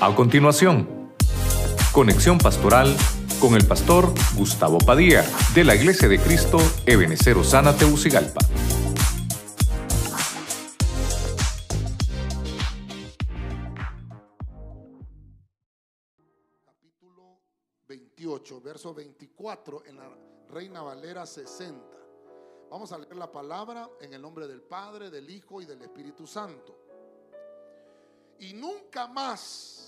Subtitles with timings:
[0.00, 1.12] A continuación,
[1.92, 2.96] conexión pastoral
[3.40, 5.24] con el pastor Gustavo Padilla
[5.56, 8.38] de la Iglesia de Cristo Ebenecer Osana Teucigalpa.
[16.64, 17.40] capítulo
[17.88, 20.08] 28, verso 24 en la
[20.48, 21.76] Reina Valera 60.
[22.70, 26.24] Vamos a leer la palabra en el nombre del Padre, del Hijo y del Espíritu
[26.24, 26.84] Santo.
[28.38, 29.87] Y nunca más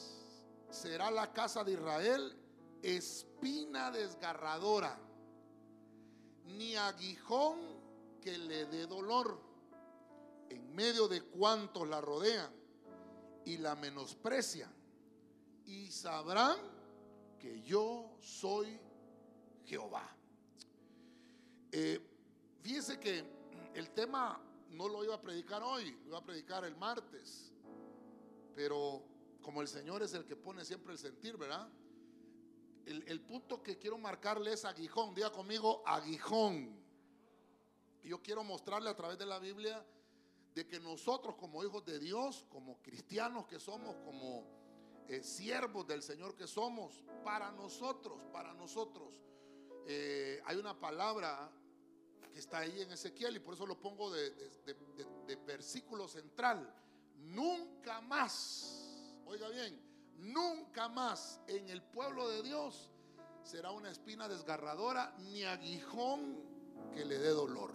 [0.70, 2.37] será la casa de Israel
[2.83, 4.98] espina desgarradora,
[6.45, 7.59] ni aguijón
[8.20, 9.41] que le dé dolor
[10.48, 12.52] en medio de cuantos la rodean
[13.45, 14.73] y la menosprecian.
[15.66, 16.59] Y sabrán
[17.38, 18.79] que yo soy
[19.65, 20.09] Jehová.
[21.73, 22.01] Eh,
[22.60, 23.24] fíjense que
[23.74, 24.41] el tema
[24.71, 27.52] no lo iba a predicar hoy, lo iba a predicar el martes.
[28.55, 29.05] Pero
[29.41, 31.69] como el Señor es el que pone siempre el sentir, ¿verdad?
[32.87, 35.15] El, punto que quiero marcarle es aguijón.
[35.15, 36.77] Diga conmigo, aguijón.
[38.02, 39.85] Yo quiero mostrarle a través de la Biblia
[40.55, 44.45] de que nosotros como hijos de Dios, como cristianos que somos, como
[45.07, 49.23] eh, siervos del Señor que somos, para nosotros, para nosotros,
[49.87, 51.52] eh, hay una palabra
[52.33, 56.74] que está ahí en Ezequiel y por eso lo pongo de versículo central.
[57.18, 58.79] Nunca más,
[59.30, 59.80] oiga bien,
[60.18, 62.90] nunca más en el pueblo de Dios
[63.45, 66.37] será una espina desgarradora ni aguijón
[66.92, 67.70] que le dé dolor.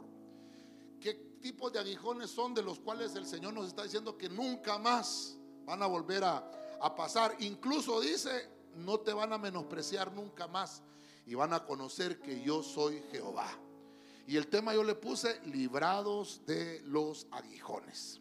[1.00, 4.78] ¿Qué tipos de aguijones son de los cuales el Señor nos está diciendo que nunca
[4.78, 7.38] más van a volver a, a pasar?
[7.39, 10.84] Incluso dice, no te van a menospreciar nunca más
[11.25, 13.47] y van a conocer que yo soy Jehová.
[14.28, 18.19] Y el tema yo le puse, librados de los aguijones.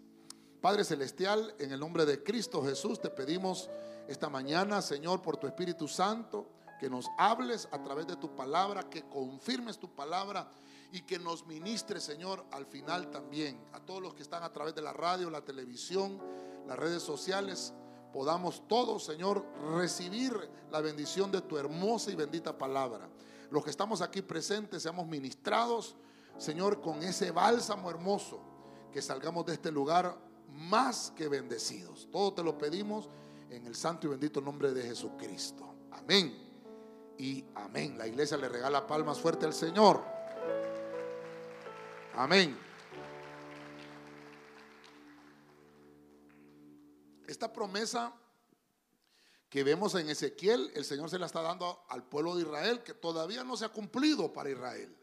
[0.64, 3.68] Padre Celestial, en el nombre de Cristo Jesús, te pedimos
[4.08, 6.46] esta mañana, Señor, por tu Espíritu Santo,
[6.80, 10.50] que nos hables a través de tu palabra, que confirmes tu palabra
[10.90, 13.62] y que nos ministres, Señor, al final también.
[13.74, 16.18] A todos los que están a través de la radio, la televisión,
[16.66, 17.74] las redes sociales,
[18.10, 19.44] podamos todos, Señor,
[19.76, 20.32] recibir
[20.72, 23.10] la bendición de tu hermosa y bendita palabra.
[23.50, 25.94] Los que estamos aquí presentes, seamos ministrados,
[26.38, 28.40] Señor, con ese bálsamo hermoso,
[28.90, 32.08] que salgamos de este lugar más que bendecidos.
[32.10, 33.08] Todo te lo pedimos
[33.50, 35.74] en el santo y bendito nombre de Jesucristo.
[35.92, 36.44] Amén.
[37.18, 37.96] Y amén.
[37.96, 40.02] La iglesia le regala palmas fuerte al Señor.
[42.14, 42.56] Amén.
[47.26, 48.12] Esta promesa
[49.48, 52.92] que vemos en Ezequiel, el Señor se la está dando al pueblo de Israel, que
[52.92, 54.96] todavía no se ha cumplido para Israel.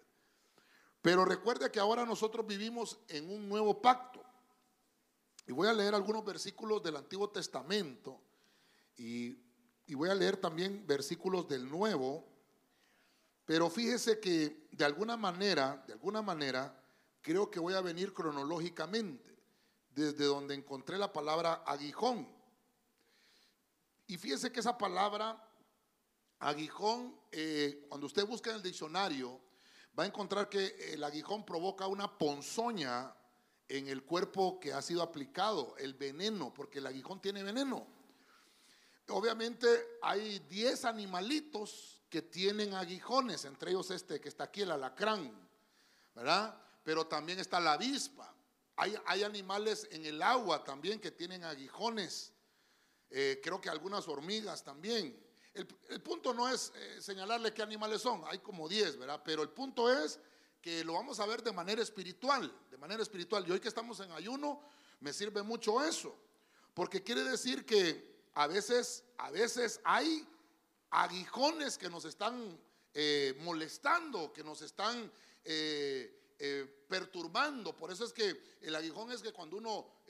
[1.01, 4.20] Pero recuerde que ahora nosotros vivimos en un nuevo pacto.
[5.51, 8.21] Y voy a leer algunos versículos del Antiguo Testamento
[8.95, 9.37] y,
[9.93, 12.25] voy a leer también versículos del Nuevo.
[13.43, 16.81] Pero fíjese que de alguna manera, de alguna manera,
[17.21, 19.37] creo que voy a venir cronológicamente,
[19.89, 22.29] desde donde encontré la palabra aguijón.
[24.07, 25.37] Y fíjese que esa palabra
[26.39, 29.37] aguijón, eh, cuando usted busca en el diccionario,
[29.99, 33.13] va a encontrar que el aguijón provoca una ponzoña
[33.71, 37.87] en el cuerpo que ha sido aplicado, el veneno, porque el aguijón tiene veneno.
[39.07, 45.31] Obviamente hay 10 animalitos que tienen aguijones, entre ellos este que está aquí, el alacrán,
[46.13, 46.61] ¿verdad?
[46.83, 48.35] Pero también está la avispa.
[48.75, 52.33] Hay, hay animales en el agua también que tienen aguijones.
[53.09, 55.17] Eh, creo que algunas hormigas también.
[55.53, 59.21] El, punto no es eh, señalarle qué animales son, hay como 10, ¿verdad?
[59.23, 60.19] Pero el punto es
[60.61, 63.47] que lo vamos a ver de manera espiritual, de manera espiritual.
[63.47, 64.61] Y hoy que estamos en ayuno,
[64.99, 66.15] me sirve mucho eso,
[66.73, 70.25] porque quiere decir que a veces, a veces hay
[70.91, 72.59] aguijones que nos están
[72.93, 75.11] eh, molestando, que nos están
[75.43, 77.75] eh, eh, perturbando.
[77.75, 80.01] Por eso es que el aguijón es que cuando uno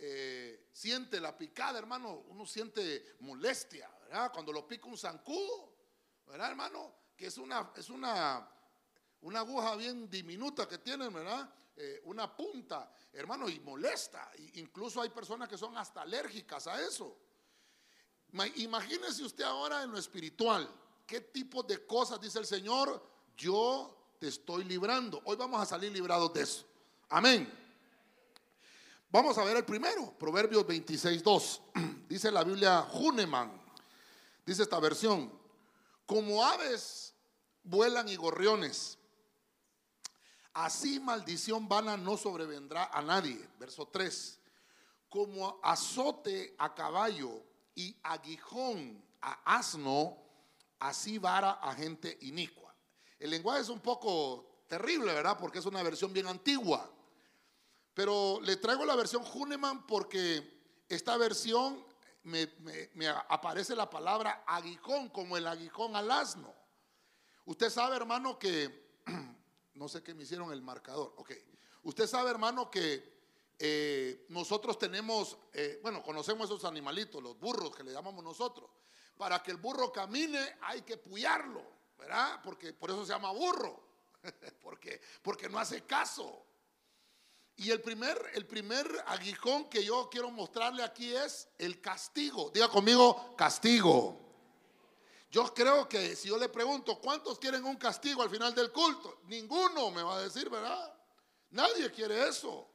[0.72, 4.32] siente la picada, hermano, uno siente molestia, ¿verdad?
[4.34, 5.76] Cuando lo pica un zancudo,
[6.26, 6.96] ¿verdad, hermano?
[7.16, 8.50] Que es una, es una,
[9.22, 11.50] una aguja bien diminuta que tiene, ¿verdad?
[11.76, 14.32] Eh, una punta, hermano, y molesta.
[14.38, 17.18] Y incluso hay personas que son hasta alérgicas a eso.
[18.32, 20.70] Ma- Imagínese usted ahora en lo espiritual,
[21.06, 23.04] qué tipo de cosas dice el Señor,
[23.38, 25.22] yo te estoy librando.
[25.26, 26.66] Hoy vamos a salir librados de eso.
[27.10, 27.52] Amén.
[29.10, 31.62] Vamos a ver el primero, Proverbios 26, 2.
[32.08, 33.62] Dice la Biblia Huneman,
[34.46, 35.32] dice esta versión,
[36.06, 37.14] como aves
[37.64, 38.98] vuelan y gorriones,
[40.54, 43.48] así maldición vana no sobrevendrá a nadie.
[43.60, 44.40] Verso 3.
[45.10, 47.44] Como azote a caballo
[47.76, 50.18] y aguijón a asno,
[50.80, 52.74] así vara a gente inicua.
[53.20, 55.38] El lenguaje es un poco terrible, ¿verdad?
[55.40, 56.90] Porque es una versión bien antigua.
[57.94, 61.86] Pero le traigo la versión Huneman porque esta versión
[62.24, 62.48] me,
[63.30, 66.54] aparece la palabra aguijón, como el aguijón al asno.
[67.46, 69.02] Usted sabe, hermano, que,
[69.82, 71.32] no sé qué me hicieron el marcador, ok.
[71.86, 73.22] Usted sabe, hermano, que
[73.58, 78.70] eh, nosotros tenemos, eh, bueno, conocemos esos animalitos, los burros que le llamamos nosotros.
[79.18, 81.64] Para que el burro camine hay que puyarlo,
[81.98, 82.42] ¿verdad?
[82.44, 83.82] Porque por eso se llama burro,
[84.62, 86.46] porque, porque no hace caso.
[87.56, 92.52] Y el primer, el primer aguijón que yo quiero mostrarle aquí es el castigo.
[92.52, 94.31] Diga conmigo, castigo.
[95.32, 99.22] Yo creo que si yo le pregunto, ¿cuántos quieren un castigo al final del culto?
[99.28, 100.94] Ninguno me va a decir, ¿verdad?
[101.52, 102.70] Nadie quiere eso.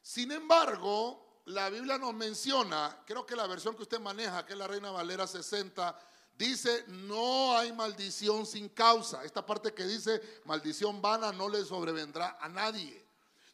[0.00, 4.58] Sin embargo, la Biblia nos menciona, creo que la versión que usted maneja, que es
[4.60, 5.98] la Reina Valera 60,
[6.38, 9.24] dice, no hay maldición sin causa.
[9.24, 13.04] Esta parte que dice, maldición vana no le sobrevendrá a nadie.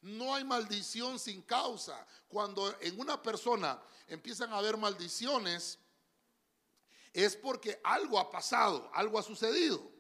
[0.03, 2.07] No hay maldición sin causa.
[2.29, 5.79] Cuando en una persona empiezan a haber maldiciones,
[7.13, 9.91] es porque algo ha pasado, algo ha sucedido.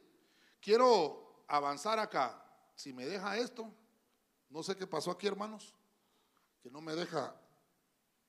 [0.60, 2.44] Quiero avanzar acá.
[2.74, 3.72] Si me deja esto,
[4.50, 5.74] no sé qué pasó aquí, hermanos,
[6.62, 7.34] que no me deja,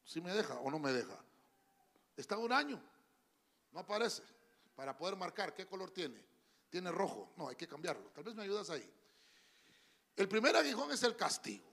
[0.04, 1.18] si me deja o no me deja.
[2.18, 2.82] Está un año,
[3.72, 4.24] no aparece,
[4.76, 6.24] para poder marcar qué color tiene.
[6.70, 8.10] Tiene rojo, no, hay que cambiarlo.
[8.12, 8.88] Tal vez me ayudas ahí.
[10.16, 11.68] El primer aguijón es el castigo.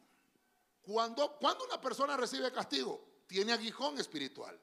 [0.82, 4.59] Cuando, cuando una persona recibe castigo, tiene aguijón espiritual.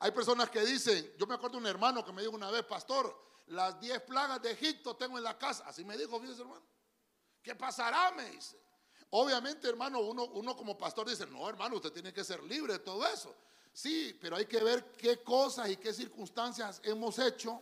[0.00, 2.64] Hay personas que dicen, yo me acuerdo de un hermano que me dijo una vez,
[2.64, 5.64] pastor, las 10 plagas de Egipto tengo en la casa.
[5.66, 6.62] Así me dijo, fíjese hermano.
[7.42, 8.10] ¿Qué pasará?
[8.12, 8.58] Me dice.
[9.10, 12.78] Obviamente, hermano, uno, uno como pastor dice, no, hermano, usted tiene que ser libre de
[12.80, 13.34] todo eso.
[13.72, 17.60] Sí, pero hay que ver qué cosas y qué circunstancias hemos hecho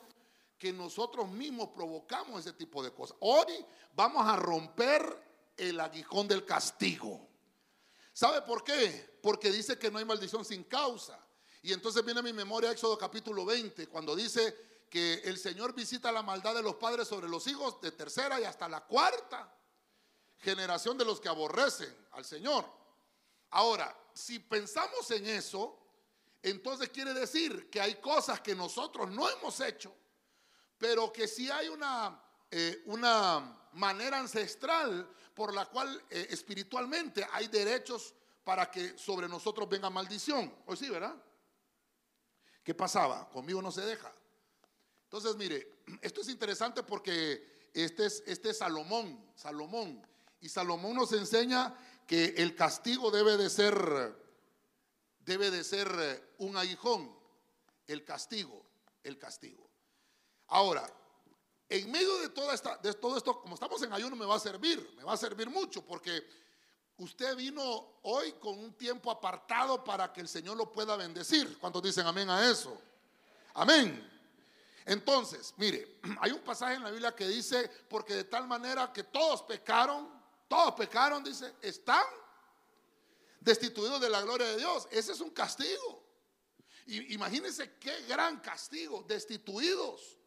[0.58, 3.16] que nosotros mismos provocamos ese tipo de cosas.
[3.20, 7.28] Hoy vamos a romper el aguijón del castigo.
[8.12, 9.18] ¿Sabe por qué?
[9.22, 11.18] Porque dice que no hay maldición sin causa.
[11.62, 16.22] Y entonces viene mi memoria Éxodo capítulo 20, cuando dice que el Señor visita la
[16.22, 19.54] maldad de los padres sobre los hijos de tercera y hasta la cuarta
[20.38, 22.66] generación de los que aborrecen al Señor.
[23.50, 25.78] Ahora, si pensamos en eso,
[26.42, 29.94] entonces quiere decir que hay cosas que nosotros no hemos hecho,
[30.76, 32.20] pero que sí hay una,
[32.50, 39.68] eh, una manera ancestral por la cual eh, espiritualmente hay derechos para que sobre nosotros
[39.68, 40.52] venga maldición.
[40.66, 41.14] Hoy sí, ¿verdad?
[42.62, 43.28] ¿Qué pasaba?
[43.30, 44.12] Conmigo no se deja.
[45.04, 50.06] Entonces, mire, esto es interesante porque este es, este es Salomón, Salomón.
[50.40, 51.74] Y Salomón nos enseña
[52.06, 53.74] que el castigo debe de ser,
[55.20, 57.16] debe de ser eh, un aguijón.
[57.86, 58.64] El castigo,
[59.02, 59.68] el castigo.
[60.48, 60.88] Ahora,
[61.68, 64.40] en medio de, toda esta, de todo esto, como estamos en ayuno, me va a
[64.40, 66.22] servir, me va a servir mucho, porque
[67.02, 71.58] usted vino hoy con un tiempo apartado para que el Señor lo pueda bendecir.
[71.58, 72.80] ¿Cuántos dicen amén a eso?
[73.54, 74.08] Amén.
[74.84, 79.04] Entonces, mire, hay un pasaje en la Biblia que dice, porque de tal manera que
[79.04, 80.08] todos pecaron,
[80.48, 82.04] todos pecaron, dice, están
[83.40, 84.86] destituidos de la gloria de Dios.
[84.90, 86.04] Ese es un castigo.
[86.86, 90.18] imagínense qué gran castigo, destituidos.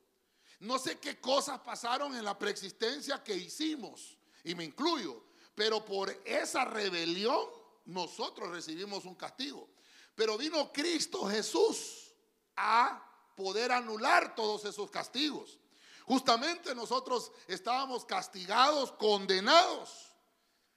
[0.60, 5.24] No sé qué cosas pasaron en la preexistencia que hicimos, y me incluyo,
[5.56, 7.48] pero por esa rebelión
[7.86, 9.70] nosotros recibimos un castigo.
[10.14, 12.14] Pero vino Cristo Jesús
[12.56, 13.02] a
[13.36, 15.60] poder anular todos esos castigos.
[16.06, 20.12] Justamente nosotros estábamos castigados, condenados.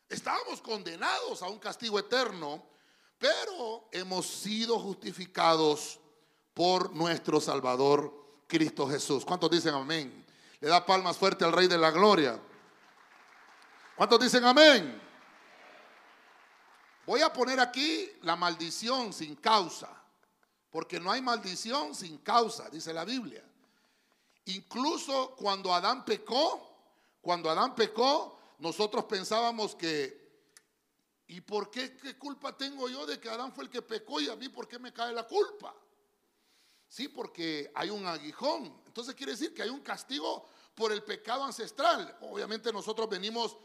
[0.09, 2.65] Estábamos condenados a un castigo eterno,
[3.19, 6.01] pero hemos sido justificados
[6.55, 9.25] por nuestro Salvador Cristo Jesús.
[9.25, 10.25] ¿Cuántos dicen amén?
[10.61, 12.41] Le da palmas fuerte al Rey de la Gloria.
[13.99, 15.03] ¿Cuántos dicen amén?
[17.05, 19.91] Voy a poner aquí la maldición sin causa,
[20.71, 23.43] porque no hay maldición sin causa, dice la Biblia.
[24.45, 26.79] Incluso cuando Adán pecó,
[27.21, 30.45] cuando Adán pecó, nosotros pensábamos que,
[31.27, 34.29] ¿y por qué qué culpa tengo yo de que Adán fue el que pecó y
[34.29, 35.75] a mí por qué me cae la culpa?
[36.87, 38.81] Sí, porque hay un aguijón.
[38.87, 42.17] Entonces quiere decir que hay un castigo por el pecado ancestral.
[42.21, 43.57] Obviamente nosotros venimos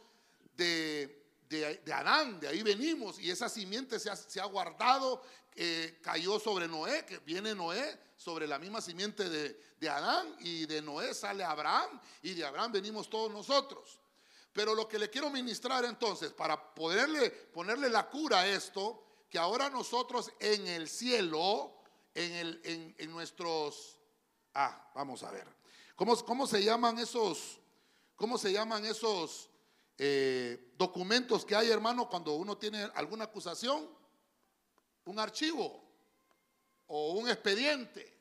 [0.55, 5.21] de, de, Adán, de ahí venimos, y esa simiente se ha, guardado,
[5.55, 10.65] eh, cayó sobre Noé, que viene Noé sobre la misma simiente de, de Adán, y
[10.65, 13.99] de Noé sale Abraham, y de Abraham venimos todos nosotros.
[14.51, 19.39] Pero lo que le quiero ministrar entonces, para poderle ponerle la cura a esto, que
[19.39, 21.73] ahora nosotros en el cielo,
[22.13, 23.97] en, el, en, nuestros...
[24.53, 25.47] Ah, vamos a ver.
[25.95, 27.59] ¿Cómo, cómo se llaman esos,
[28.15, 29.49] cómo se llaman esos
[29.97, 33.89] eh, documentos que hay, hermano, cuando uno tiene alguna acusación?
[35.05, 35.83] Un archivo
[36.87, 38.11] o un expediente.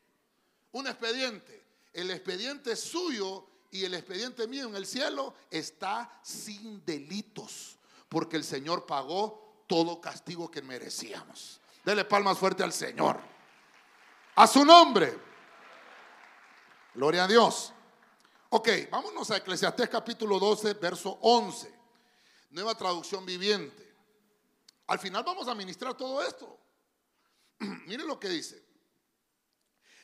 [0.73, 1.63] Un expediente.
[1.93, 8.45] El expediente suyo y el expediente mío en el cielo está sin delitos, porque el
[8.45, 11.61] Señor pagó todo castigo que merecíamos.
[11.85, 13.19] Dele palmas fuerte al Señor.
[14.35, 15.19] A su nombre.
[16.95, 17.73] Gloria a Dios.
[18.55, 21.75] Ok, vámonos a Eclesiastés capítulo 12, verso 11.
[22.51, 23.97] Nueva traducción viviente.
[24.89, 26.61] Al final vamos a ministrar todo esto.
[27.87, 28.63] Mire lo que dice.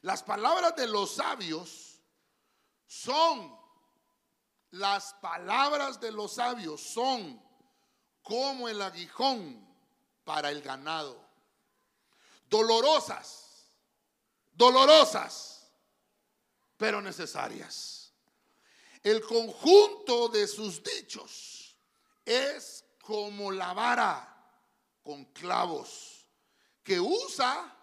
[0.01, 2.01] Las palabras de los sabios
[2.87, 3.55] son,
[4.71, 7.43] las palabras de los sabios son
[8.23, 9.63] como el aguijón
[10.25, 11.29] para el ganado
[12.49, 13.77] dolorosas,
[14.53, 15.71] dolorosas,
[16.79, 17.98] pero necesarias.
[19.03, 21.77] El conjunto de sus dichos
[22.25, 24.35] es como la vara
[25.03, 26.27] con clavos
[26.83, 27.75] que usa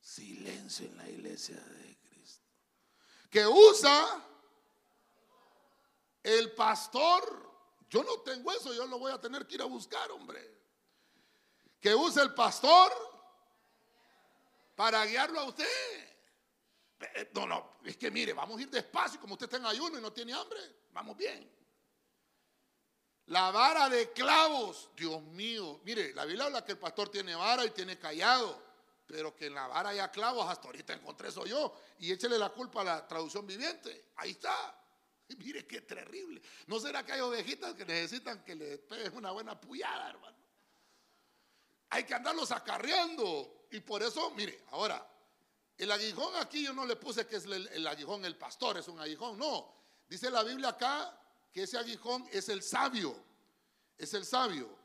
[0.00, 2.46] silencio en la iglesia de Cristo.
[3.30, 4.24] Que usa
[6.22, 7.50] el pastor.
[7.90, 10.62] Yo no tengo eso, yo lo voy a tener que ir a buscar, hombre
[11.82, 12.92] que usa el pastor
[14.76, 16.11] para guiarlo a usted.
[17.14, 19.98] Eh, no, no, es que mire, vamos a ir despacio, como usted está en ayuno
[19.98, 20.60] y no tiene hambre,
[20.92, 21.50] vamos bien.
[23.26, 27.64] La vara de clavos, Dios mío, mire, la Biblia habla que el pastor tiene vara
[27.64, 28.60] y tiene callado,
[29.06, 32.50] pero que en la vara haya clavos, hasta ahorita encontré eso yo, y échele la
[32.50, 34.78] culpa a la traducción viviente, ahí está.
[35.38, 36.42] Mire qué terrible.
[36.66, 40.42] ¿No será que hay ovejitas que necesitan que le peguen una buena puyada, hermano?
[41.92, 43.66] hay que andarlos acarreando.
[43.70, 45.06] Y por eso, mire, ahora,
[45.82, 49.00] el aguijón aquí yo no le puse que es el, aguijón, el pastor es un
[49.00, 49.74] aguijón, no.
[50.08, 51.18] Dice la Biblia acá
[51.52, 53.16] que ese aguijón es el sabio,
[53.98, 54.78] es el sabio.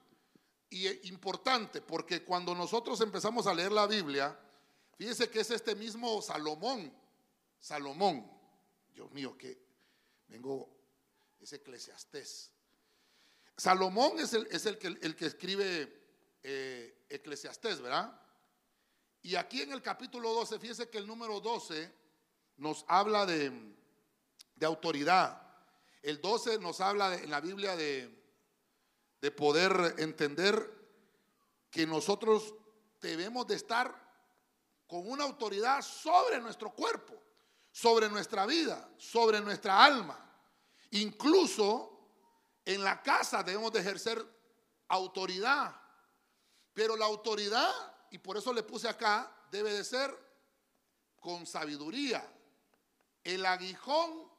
[0.72, 4.40] Y es importante porque cuando nosotros empezamos a leer la Biblia,
[4.98, 6.92] fíjese que es este mismo Salomón,
[7.60, 8.28] Salomón,
[8.92, 9.56] Dios mío, que
[10.30, 10.68] vengo,
[11.40, 12.52] es eclesiastés.
[13.56, 15.94] Salomón es el, es el, que, el que escribe
[16.42, 18.20] eh, Eclesiastés, ¿verdad?
[19.22, 21.94] Y aquí en el capítulo 12, fíjese que el número 12
[22.58, 23.52] nos habla de,
[24.56, 25.42] de autoridad.
[26.02, 28.14] El 12 nos habla en la Biblia de,
[29.22, 30.74] de poder entender
[31.70, 32.56] que nosotros
[33.02, 33.94] debemos de estar
[34.88, 37.22] con una autoridad sobre nuestro cuerpo,
[37.72, 40.18] sobre nuestra vida, sobre nuestra alma.
[40.92, 42.00] Incluso
[42.64, 44.26] en la casa debemos de ejercer
[44.88, 45.76] autoridad
[46.78, 47.74] pero la autoridad,
[48.12, 50.16] y por eso le puse acá, debe de ser
[51.20, 52.26] con sabiduría.
[53.24, 54.30] El aguijón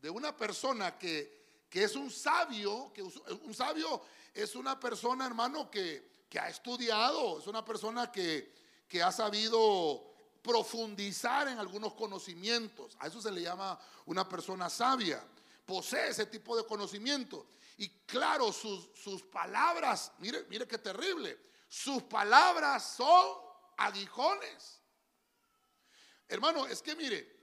[0.00, 4.02] de una persona que, es un sabio, que un sabio
[4.32, 8.52] es una persona, hermano, que, ha estudiado, es una persona que,
[8.88, 10.12] que ha sabido
[10.42, 12.96] profundizar en algunos conocimientos.
[12.98, 15.24] A eso se le llama una persona sabia.
[15.64, 17.46] Posee ese tipo de conocimiento.
[17.78, 21.38] Y claro, sus, sus palabras, mire, mire qué terrible,
[21.74, 23.36] sus palabras son
[23.76, 24.80] aguijones.
[26.28, 27.36] Hermano, es que mire,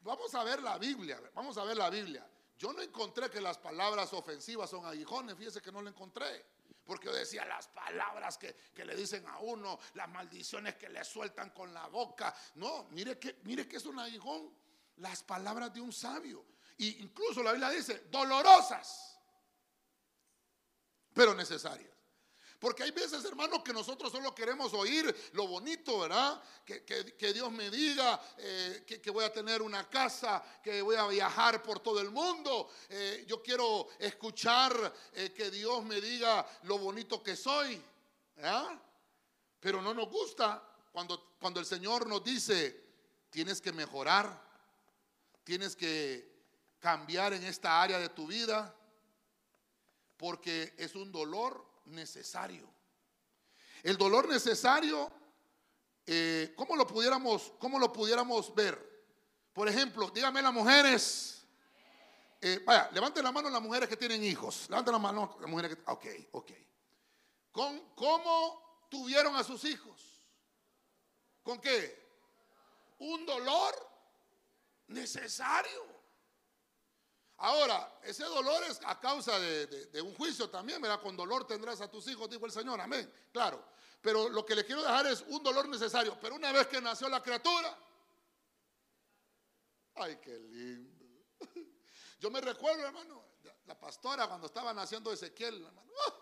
[0.00, 2.24] vamos a ver la Biblia, vamos a ver la Biblia.
[2.56, 6.46] Yo no encontré que las palabras ofensivas son aguijones, fíjese que no lo encontré.
[6.84, 11.02] Porque yo decía las palabras que, que, le dicen a uno, las maldiciones que le
[11.02, 12.32] sueltan con la boca.
[12.54, 14.54] No, mire que, mire que es un aguijón.
[14.98, 16.44] Las palabras de un sabio.
[16.78, 19.18] Y incluso la Biblia dice, dolorosas
[21.12, 21.93] pero necesarias.
[22.64, 26.42] Porque hay veces, hermanos, que nosotros solo queremos oír lo bonito, ¿verdad?
[26.64, 31.62] Que, Dios me diga eh, que, voy a tener una casa, que voy a viajar
[31.62, 32.70] por todo el mundo.
[32.88, 37.78] Eh, yo quiero escuchar eh, que Dios me diga lo bonito que soy.
[38.34, 38.80] ¿verdad?
[39.60, 42.82] Pero no nos gusta cuando, cuando el Señor nos dice,
[43.28, 44.42] tienes que mejorar,
[45.44, 46.32] tienes que
[46.80, 48.74] cambiar en esta área de tu vida
[50.16, 52.72] porque es un dolor necesario.
[53.82, 55.10] El dolor necesario,
[56.06, 58.94] eh, ¿cómo, lo pudiéramos, ¿cómo lo pudiéramos ver?
[59.52, 61.44] Por ejemplo, díganme las mujeres,
[62.40, 65.76] eh, vaya, levanten la mano las mujeres que tienen hijos, levanten la mano las mujeres
[65.76, 66.52] que, ok, ok.
[67.52, 70.26] ¿Con, ¿Cómo tuvieron a sus hijos?
[71.42, 72.04] ¿Con qué?
[72.98, 73.74] Un dolor
[74.88, 75.93] necesario.
[77.38, 81.00] Ahora, ese dolor es a causa de, un juicio también, ¿verdad?
[81.00, 83.12] Con dolor tendrás a tus hijos, dijo el Señor, amén.
[83.32, 83.64] Claro.
[84.00, 86.16] Pero lo que le quiero dejar es un dolor necesario.
[86.20, 87.76] Pero una vez que nació la criatura,
[89.96, 91.04] ay, qué lindo.
[92.20, 93.24] Yo me recuerdo, hermano,
[93.66, 95.92] la pastora cuando estaba naciendo Ezequiel, hermano.
[96.06, 96.14] ¡ah!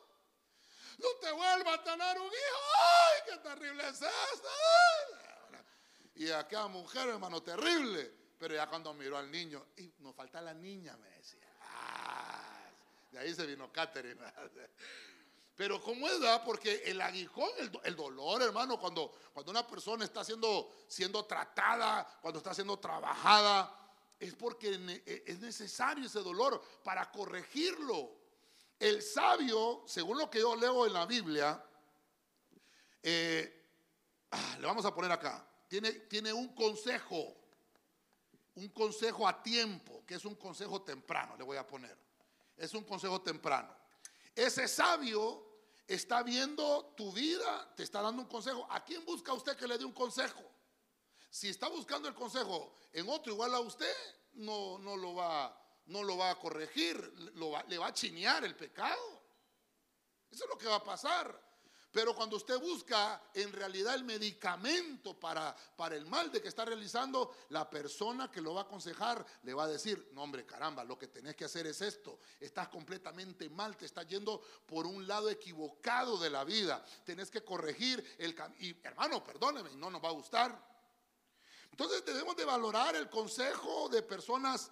[0.98, 2.60] no te vuelvas a tener un hijo.
[2.76, 4.48] ¡Ay, qué terrible es esto!
[6.14, 8.21] Y aquella mujer, hermano, terrible.
[8.42, 11.46] Pero ya cuando miró al niño, y nos falta la niña, me decía.
[11.60, 12.64] Ah,
[13.12, 14.20] de ahí se vino Catherine.
[15.54, 16.42] Pero ¿cómo es, verdad?
[16.44, 17.48] Porque el aguijón,
[17.84, 23.78] el, dolor, hermano, cuando, cuando una persona está siendo, siendo tratada, cuando está siendo trabajada,
[24.18, 24.74] es porque
[25.06, 28.10] e, es necesario ese dolor para corregirlo.
[28.76, 31.64] El sabio, según lo que yo leo en la Biblia,
[33.04, 33.68] eh,
[34.32, 37.36] ah, le vamos a poner acá, tiene, tiene un consejo
[38.54, 41.96] un consejo a tiempo, que es un consejo temprano, le voy a poner.
[42.56, 43.74] Es un consejo temprano.
[44.34, 45.52] Ese sabio
[45.86, 48.66] está viendo tu vida, te está dando un consejo.
[48.70, 50.42] ¿A quién busca usted que le dé un consejo?
[51.30, 53.94] Si está buscando el consejo en otro igual a usted,
[54.34, 56.96] no, no, lo, va, no lo va a corregir,
[57.68, 59.22] le va a chinear el pecado.
[60.30, 61.51] Eso es lo que va a pasar.
[61.92, 66.64] Pero cuando usted busca en realidad el medicamento para, para el mal de que está
[66.64, 70.84] realizando, la persona que lo va a aconsejar le va a decir, no hombre, caramba,
[70.84, 72.18] lo que tenés que hacer es esto.
[72.40, 76.82] Estás completamente mal, te estás yendo por un lado equivocado de la vida.
[77.04, 78.78] Tenés que corregir el camino.
[78.82, 80.72] Hermano, perdóneme, no nos va a gustar.
[81.70, 84.70] Entonces debemos de valorar el consejo de personas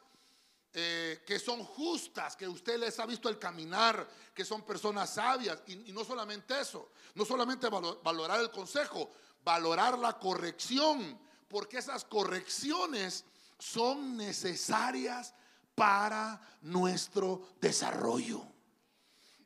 [0.73, 5.63] eh, que son justas, que usted les ha visto el caminar, que son personas sabias.
[5.67, 9.11] Y, no solamente eso, no solamente valorar el consejo,
[9.43, 13.25] valorar la corrección, porque esas correcciones
[13.59, 15.35] son necesarias
[15.75, 18.47] para nuestro desarrollo.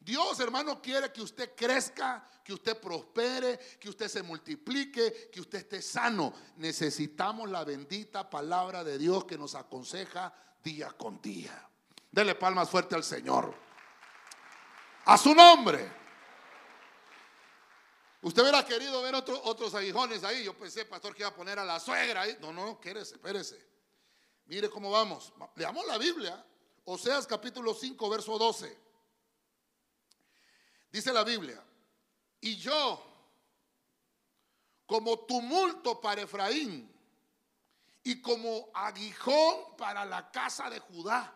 [0.00, 5.60] Dios, hermano, quiere que usted crezca, que usted prospere, que usted se multiplique, que usted
[5.60, 6.34] esté sano.
[6.56, 10.34] Necesitamos la bendita palabra de Dios que nos aconseja
[10.64, 11.68] día con día.
[12.10, 13.54] Dele palmas fuerte al Señor.
[15.04, 15.92] A su nombre.
[18.22, 20.44] Usted hubiera querido ver otros aguijones ahí.
[20.44, 22.38] Yo pensé, pastor, que iba a poner a la suegra ahí.
[22.40, 23.62] No, no, quédese, espérese.
[24.46, 25.32] Mire cómo vamos.
[25.56, 26.42] Leamos la Biblia.
[26.86, 28.78] Oseas capítulo 5, verso 12.
[30.90, 31.62] Dice la Biblia.
[32.40, 33.04] Y yo,
[34.86, 36.93] como tumulto para Efraín
[38.04, 41.34] y como aguijón para la casa de Judá.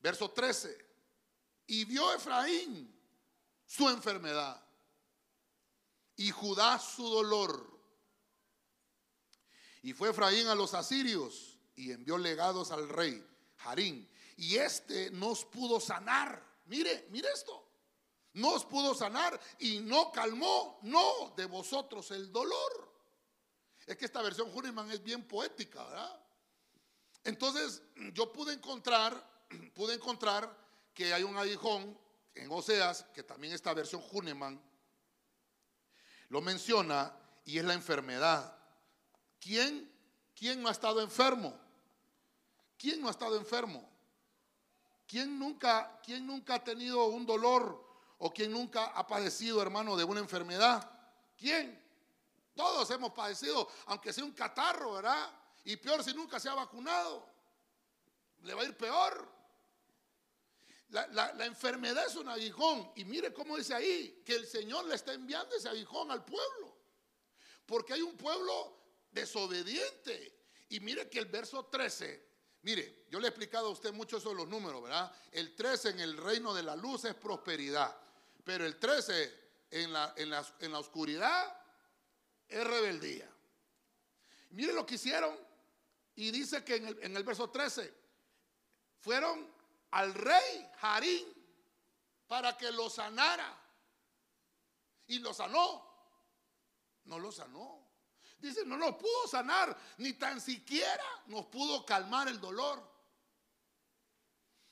[0.00, 0.86] Verso 13.
[1.66, 2.96] Y vio Efraín
[3.66, 4.64] su enfermedad
[6.14, 7.76] y Judá su dolor.
[9.82, 13.24] Y fue Efraín a los asirios y envió legados al rey
[13.64, 14.08] Harín.
[14.36, 16.40] Y este nos pudo sanar.
[16.66, 17.64] Mire, mire esto.
[18.34, 22.85] Nos pudo sanar y no calmó, no, de vosotros el dolor.
[23.86, 26.20] Es que esta versión Huniman es bien poética, ¿verdad?
[27.24, 30.54] Entonces, yo pude encontrar, pude encontrar
[30.92, 31.98] que hay un aguijón
[32.34, 34.60] en Oseas, que también esta versión Huneman
[36.28, 38.58] lo menciona, y es la enfermedad.
[39.40, 39.90] ¿Quién,
[40.34, 41.56] ¿Quién no ha estado enfermo?
[42.76, 43.88] ¿Quién no ha estado enfermo?
[45.06, 47.86] ¿Quién nunca, ¿Quién nunca ha tenido un dolor
[48.18, 50.90] o quién nunca ha padecido, hermano, de una enfermedad?
[51.38, 51.80] ¿Quién?
[52.56, 55.30] Todos hemos padecido, aunque sea un catarro, ¿verdad?
[55.64, 57.28] Y peor si nunca se ha vacunado.
[58.42, 59.36] Le va a ir peor.
[60.88, 62.92] La, enfermedad es un aguijón.
[62.96, 66.74] Y mire cómo dice ahí, que el Señor le está enviando ese aguijón al pueblo.
[67.66, 68.76] Porque hay un pueblo
[69.10, 70.40] desobediente.
[70.70, 72.26] Y mire que el verso 13,
[72.62, 75.12] mire, yo le he explicado a usted mucho sobre los números, ¿verdad?
[75.30, 77.94] El 13 en el reino de la luz es prosperidad.
[78.44, 81.56] Pero el 13 en la, oscuridad
[82.48, 83.28] es rebeldía.
[84.50, 85.36] Mire lo que hicieron.
[86.14, 87.92] Y dice que en el, verso 13,
[89.00, 89.46] fueron
[89.90, 91.26] al rey Harín
[92.26, 93.54] para que lo sanara.
[95.08, 95.84] Y lo sanó.
[97.04, 97.86] No lo sanó.
[98.38, 102.82] Dice, no nos pudo sanar, ni tan siquiera nos pudo calmar el dolor.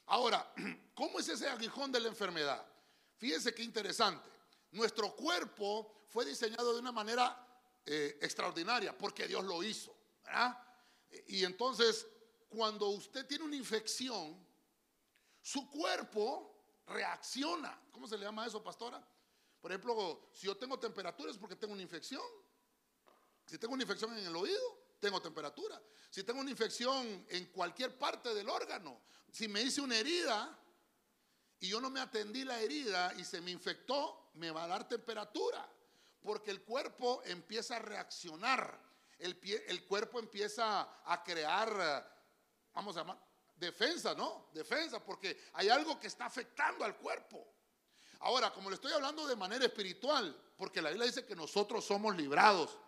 [0.06, 0.52] Ahora,
[0.94, 2.64] ¿cómo es ese aguijón de la enfermedad?
[3.16, 4.28] Fíjense qué interesante.
[4.72, 7.43] Nuestro cuerpo fue diseñado de una manera
[7.86, 9.94] eh, extraordinaria, porque Dios lo hizo.
[11.28, 12.06] Y entonces,
[12.48, 14.44] cuando usted tiene una infección,
[15.42, 16.54] su cuerpo
[16.86, 17.80] reacciona.
[17.92, 19.06] ¿Cómo se le llama eso, pastora?
[19.60, 22.22] Por ejemplo, si yo tengo temperatura es porque tengo una infección.
[23.46, 25.80] Si tengo una infección en el oído, tengo temperatura.
[26.10, 30.58] Si tengo una infección en cualquier parte del órgano, si me hice una herida
[31.60, 34.88] y yo no me atendí la herida y se me infectó, me va a dar
[34.88, 35.68] temperatura.
[36.24, 38.80] Porque el cuerpo empieza a reaccionar.
[39.18, 42.10] El, el cuerpo empieza a crear,
[42.72, 43.18] vamos a llamar,
[43.54, 44.48] defensa, ¿no?
[44.52, 47.46] Defensa, porque hay algo que está afectando al cuerpo.
[48.20, 52.16] Ahora, como le estoy hablando de manera espiritual, porque la Biblia dice que nosotros somos
[52.16, 52.78] librados,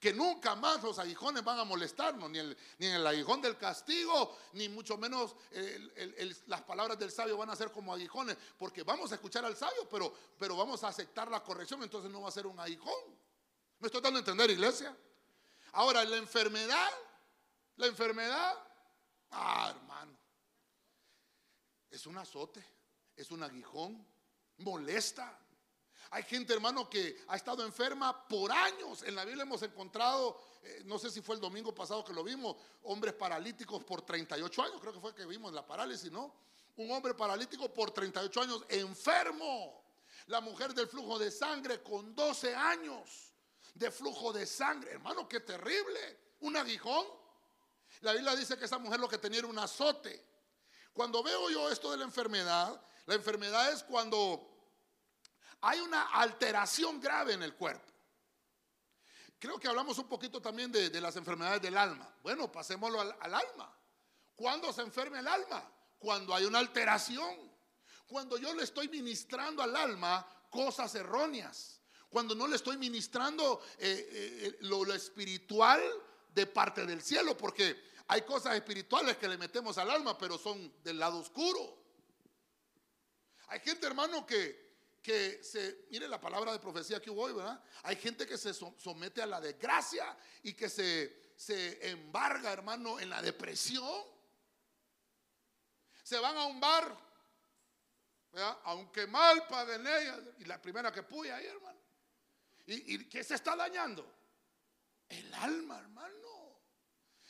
[0.00, 4.36] que nunca más los aguijones van a molestarnos, ni, el, ni el aguijón del castigo,
[4.52, 5.34] ni mucho menos
[6.46, 9.88] las palabras del sabio van a ser como aguijones, porque vamos a escuchar al sabio,
[9.90, 13.18] pero, pero vamos a aceptar la corrección, entonces no va a ser un aguijón.
[13.80, 14.96] ¿Me estoy dando a entender, iglesia?
[15.72, 16.90] Ahora, la enfermedad,
[17.76, 18.54] la enfermedad,
[19.30, 20.16] ah, hermano,
[21.90, 22.64] es un azote,
[23.16, 24.06] es un aguijón,
[24.58, 25.38] molesta.
[26.10, 29.02] Hay gente, hermano, que ha estado enferma por años.
[29.02, 32.24] En la Biblia hemos encontrado, eh, no sé si fue el domingo pasado que lo
[32.24, 36.32] vimos, hombres paralíticos por 38 años, creo que fue que vimos la parálisis, ¿no?
[36.76, 39.84] Un hombre paralítico por 38 años, enfermo.
[40.28, 43.28] La mujer del flujo de sangre con 12 años
[43.74, 44.92] de flujo de sangre.
[44.92, 46.18] Hermano, qué terrible.
[46.40, 47.06] Un aguijón.
[48.00, 50.24] La Biblia dice que esa mujer lo que tenía era un azote.
[50.92, 54.57] Cuando veo yo esto de la enfermedad, la enfermedad es cuando
[55.60, 57.92] hay una alteración grave en el cuerpo.
[59.38, 62.12] Creo que hablamos un poquito también de, las enfermedades del alma.
[62.22, 63.72] Bueno, pasémoslo al, al alma.
[64.34, 65.70] ¿Cuándo se enferma el alma?
[65.98, 67.48] Cuando hay una alteración.
[68.06, 71.80] Cuando yo le estoy ministrando al alma cosas erróneas.
[72.08, 75.82] Cuando no le estoy ministrando eh, eh, lo, lo espiritual
[76.34, 77.36] de parte del cielo.
[77.36, 81.78] Porque hay cosas espirituales que le metemos al alma, pero son del lado oscuro.
[83.48, 84.67] Hay gente, hermano, que
[85.08, 87.58] que se, mire la palabra de profecía que hubo hoy, ¿verdad?
[87.84, 93.08] Hay gente que se somete a la desgracia y que se, se embarga, hermano, en
[93.08, 94.02] la depresión.
[96.02, 96.94] Se van a un bar,
[98.64, 101.80] aunque mal paguen ellas, y la primera que puya ahí, hermano.
[102.66, 104.14] ¿Y, ¿Y qué se está dañando?
[105.08, 106.60] El alma, hermano.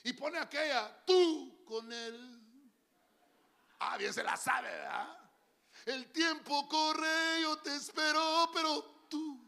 [0.02, 2.42] Y pone aquella, tú con él.
[3.78, 5.17] Ah, bien se la sabe, ¿verdad?
[5.88, 9.42] El tiempo corre, yo te espero, pero tú.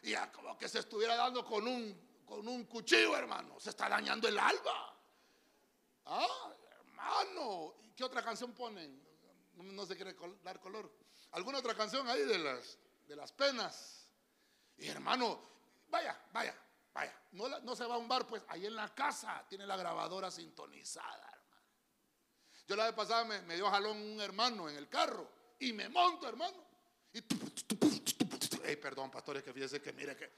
[0.00, 3.60] Y ya como que se estuviera dando con un, con un cuchillo, hermano.
[3.60, 4.96] Se está dañando el alba.
[6.06, 7.74] Ah, hermano.
[7.82, 8.98] ¿Y qué otra canción ponen?
[9.56, 10.90] No, se quiere dar color.
[11.32, 14.08] ¿Alguna otra canción ahí de las, de las penas?
[14.78, 15.38] Y hermano,
[15.88, 16.56] vaya, vaya,
[16.94, 17.14] vaya.
[17.32, 20.30] No, no se va a un bar, pues ahí en la casa tiene la grabadora
[20.30, 21.33] sintonizada.
[22.66, 26.28] Yo la vez pasada me, dio jalón un hermano en el carro y me monto,
[26.28, 26.64] hermano.
[27.12, 27.20] Y
[28.64, 30.30] hey, perdón, pastores, que fíjese que mire que.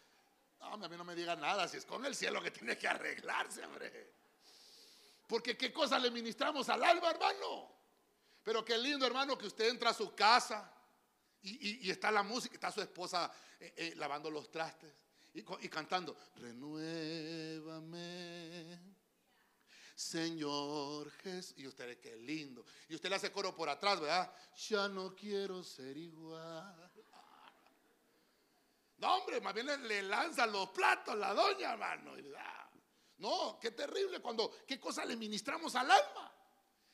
[0.60, 2.88] No, a mí no me diga nada, si es con el cielo que tiene que
[2.88, 4.14] arreglarse, hombre.
[5.26, 7.72] Porque qué cosa le ministramos al alma, hermano.
[8.42, 10.72] Pero qué lindo, hermano, que usted entra a su casa
[11.42, 14.92] y, está la música, está su esposa eh, eh, lavando los trastes
[15.34, 17.96] y, y cantando, renuévame
[19.96, 21.54] Señor Jesús.
[21.56, 22.64] Y usted, qué lindo.
[22.88, 24.30] Y usted le hace coro por atrás, ¿verdad?
[24.68, 26.92] Ya no quiero ser igual.
[28.98, 32.12] No, hombre, más bien le, lanza los platos la doña, hermano.
[33.18, 36.32] No, qué terrible cuando, qué cosa le ministramos al alma.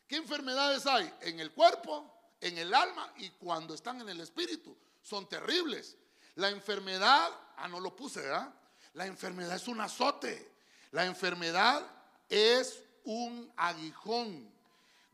[0.06, 4.76] ¿Qué enfermedades hay en el cuerpo, en el alma y cuando están en el espíritu?
[5.00, 5.96] Son terribles.
[6.36, 8.54] La enfermedad, ah, no lo puse, ¿verdad?
[8.94, 10.52] La enfermedad es un azote.
[10.92, 11.84] La enfermedad
[12.28, 14.50] es un aguijón.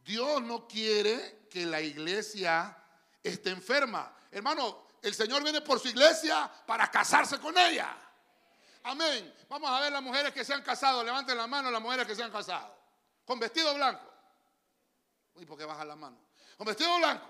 [0.04, 2.76] Dios no quiere que la iglesia
[3.22, 4.14] esté enferma.
[4.30, 7.96] Hermano, el Señor viene por su iglesia para casarse con ella.
[8.84, 9.34] Amén.
[9.48, 11.04] Vamos a ver las mujeres que se han casado.
[11.04, 12.74] Levanten la mano las mujeres que se han casado.
[13.24, 14.04] Con vestido blanco.
[15.34, 16.16] Uy, ¿por qué baja la mano?
[16.56, 17.26] Con vestido blanco.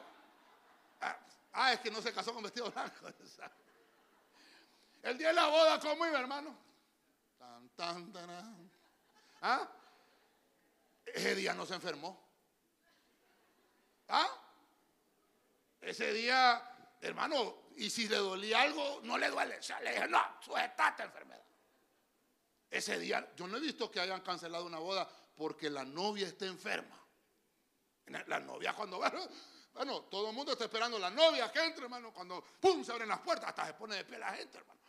[1.00, 1.18] Ah,
[1.52, 3.08] ah es que no se casó con vestido blanco.
[5.02, 6.56] El día de la boda, ¿cómo iba, hermano?
[7.38, 8.70] Tan, tan, tan,
[9.40, 9.68] ¿Ah?
[11.14, 12.28] Ese día no se enfermó.
[14.08, 14.28] ¿Ah?
[15.80, 19.58] Ese día, hermano, y si le dolía algo, no le duele.
[19.58, 21.42] O sea, le dije, no, sujetate enfermedad.
[22.70, 26.46] Ese día, yo no he visto que hayan cancelado una boda porque la novia esté
[26.46, 26.98] enferma.
[28.26, 29.20] La novia cuando, bueno,
[29.74, 32.12] bueno, todo el mundo está esperando la novia que entre, hermano.
[32.12, 34.80] Cuando, pum, se abren las puertas, hasta se pone de pie la gente, hermano.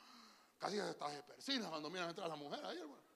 [0.58, 3.09] Casi se está persina cuando miran entrar a la mujer ahí, hermano.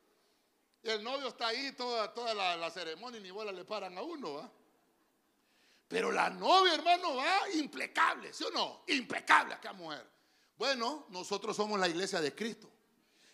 [0.83, 4.33] El novio está ahí toda, toda la, ceremonia y ni bola le paran a uno,
[4.33, 4.51] ¿va?
[5.87, 8.83] Pero la novia, hermano, va impecable, ¿sí o no?
[8.87, 10.05] Impecable aquella mujer.
[10.57, 12.69] Bueno, nosotros somos la iglesia de Cristo.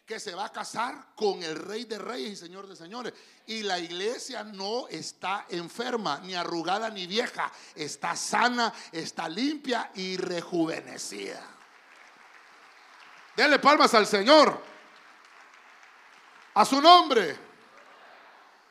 [0.05, 3.13] que se va a casar con el rey de reyes y señor de señores.
[3.45, 7.51] Y la iglesia no está enferma, ni arrugada, ni vieja.
[7.75, 11.45] Está sana, está limpia y rejuvenecida.
[13.35, 14.78] Denle palmas al Señor.
[16.59, 17.39] A su nombre.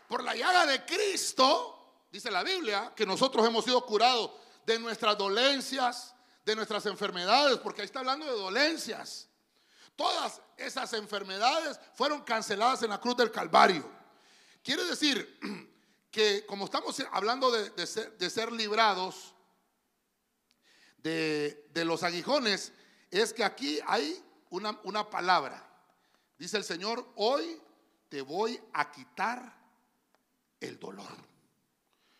[0.08, 4.32] Por la llaga de Cristo, dice la Biblia, que nosotros hemos sido curados
[4.66, 9.30] de nuestras dolencias, de nuestras enfermedades, porque ahí está hablando de dolencias.
[9.96, 13.90] Todas esas enfermedades fueron canceladas en la cruz del Calvario.
[14.62, 15.40] Quiere decir
[16.10, 19.34] que como estamos hablando de, ser, librados
[20.98, 22.70] de, los aguijones,
[23.10, 25.66] es que aquí hay una, una palabra.
[26.36, 27.62] Dice el Señor, hoy
[28.08, 29.54] te voy a quitar
[30.60, 31.16] el dolor.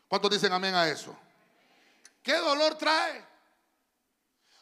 [0.07, 1.16] ¿Cuántos dicen amén a eso?
[2.22, 3.27] ¿Qué dolor trae?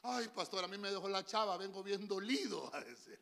[0.02, 3.20] Ay, pastor, a mí me dejó la chava, vengo bien dolido a decir.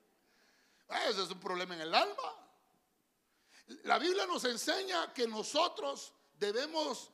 [1.08, 2.44] Ese es un problema en el alma.
[3.84, 7.10] La Biblia nos enseña que nosotros debemos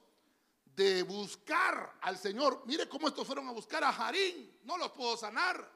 [0.64, 2.62] de buscar al Señor.
[2.66, 4.59] Mire cómo estos fueron a buscar a Jarín.
[4.64, 5.70] No los puedo sanar.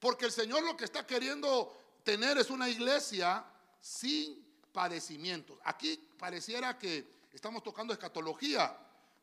[0.00, 3.44] Porque el Señor lo que está queriendo tener es una iglesia
[3.80, 5.58] sin padecimientos.
[5.64, 8.76] Aquí pareciera que estamos tocando escatología,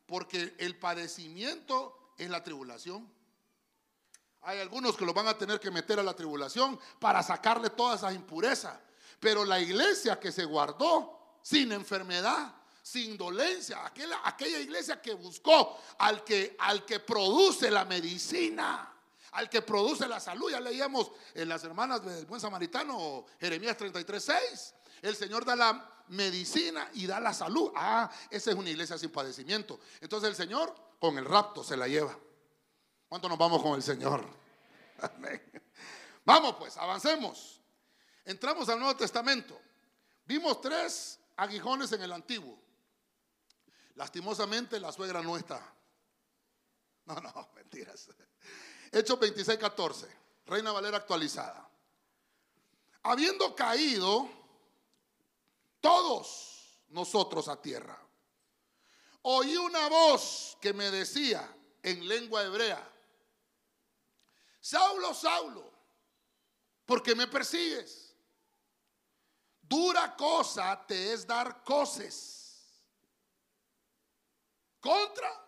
[0.06, 3.08] porque el padecimiento es la tribulación.
[4.42, 8.00] Hay algunos que lo van a tener que meter a la tribulación para sacarle todas
[8.00, 8.78] esas impurezas.
[9.20, 15.78] Pero la iglesia que se guardó sin enfermedad, sin dolencia, aquella, aquella iglesia que buscó
[15.98, 18.94] al que, al que produce la medicina,
[19.32, 20.50] al que produce la salud.
[20.50, 24.74] Ya leíamos en las hermanas del buen samaritano, Jeremías 33, 6.
[25.02, 27.72] El Señor da la medicina y da la salud.
[27.74, 29.80] Ah, esa es una iglesia sin padecimiento.
[30.00, 32.16] Entonces el Señor con el rapto se la lleva.
[33.08, 34.24] ¿Cuánto nos vamos con el Señor?
[35.00, 35.42] Amén.
[36.24, 37.60] Vamos pues, avancemos.
[38.24, 39.58] Entramos al Nuevo Testamento.
[40.26, 42.58] Vimos tres aguijones en el Antiguo.
[43.94, 45.74] Lastimosamente la suegra no está.
[47.06, 48.10] No, no, mentiras.
[48.92, 50.18] Hechos 26, 14.
[50.46, 51.68] Reina Valera actualizada.
[53.02, 54.28] Habiendo caído
[55.80, 57.98] todos nosotros a tierra,
[59.22, 61.48] oí una voz que me decía
[61.82, 62.86] en lengua hebrea,
[64.60, 65.70] Saulo, Saulo,
[66.84, 68.14] ¿por qué me persigues?
[69.62, 72.82] Dura cosa te es dar coces.
[74.80, 75.47] Contra.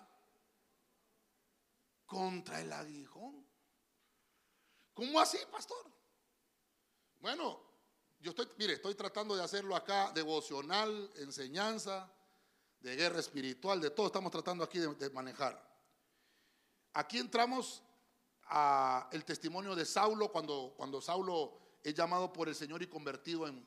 [2.10, 3.46] Contra el aguijón.
[4.94, 5.86] ¿Cómo así, pastor?
[7.20, 7.60] Bueno,
[8.18, 12.12] yo estoy, mire, estoy tratando de hacerlo acá, devocional, enseñanza,
[12.80, 15.64] de guerra espiritual, de todo estamos tratando aquí de, manejar.
[16.94, 17.80] Aquí entramos
[19.12, 23.64] el testimonio de Saulo cuando, cuando Saulo es llamado por el Señor y convertido en,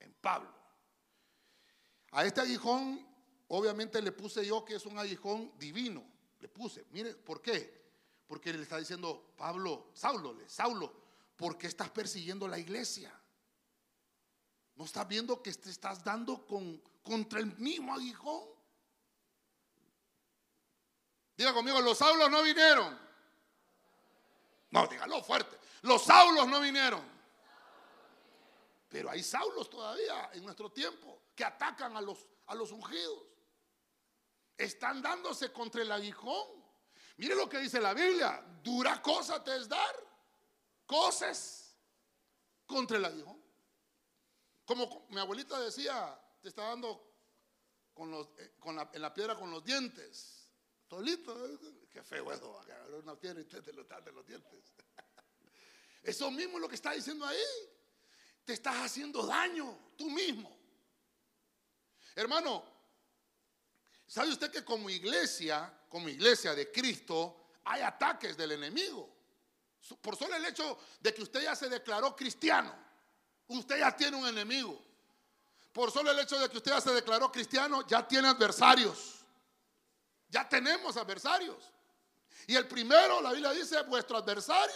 [0.00, 0.52] en Pablo.
[2.10, 3.06] A este aguijón,
[3.46, 6.04] obviamente le puse yo que es un aguijón divino.
[6.40, 7.83] Le puse, mire, ¿por qué?
[8.26, 10.92] Porque le está diciendo, Pablo, Saulo, Saulo,
[11.36, 13.12] ¿por qué estás persiguiendo la iglesia?
[14.76, 18.42] ¿No estás viendo que te estás dando con, contra el mismo aguijón?
[21.36, 23.04] Diga conmigo, los Saulos no vinieron
[24.74, 25.56] no, dígalo fuerte.
[25.82, 27.00] Los Saulos no vinieron.
[28.88, 33.22] Pero hay Saulos todavía en nuestro tiempo que atacan a los, a los ungidos.
[34.58, 36.63] Están dándose contra el aguijón.
[37.16, 38.42] Mire lo que dice la Biblia.
[38.62, 39.94] Dura cosa te es dar
[40.86, 41.74] cosas
[42.66, 43.42] contra el aguijón.
[44.64, 47.14] Como mi abuelita decía, te está dando
[48.38, 48.54] eh,
[48.92, 50.48] en la piedra con los dientes.
[50.88, 52.60] Tolito, eh, qué feo eso,
[53.02, 54.72] una piedra y lo de los dientes.
[56.02, 57.38] Eso mismo es lo que está diciendo ahí.
[58.44, 60.54] Te estás haciendo daño tú mismo.
[62.14, 62.62] Hermano,
[64.06, 69.08] ¿sabe usted que como iglesia, como iglesia de Cristo, hay ataques del enemigo?
[70.02, 72.74] Por solo el hecho de que usted ya se declaró cristiano,
[73.46, 74.76] usted ya tiene un enemigo.
[75.72, 79.24] Por solo el hecho de que usted ya se declaró cristiano, ya tiene adversarios.
[80.30, 81.70] Ya tenemos adversarios.
[82.48, 84.74] Y el primero, la Biblia dice, vuestro adversario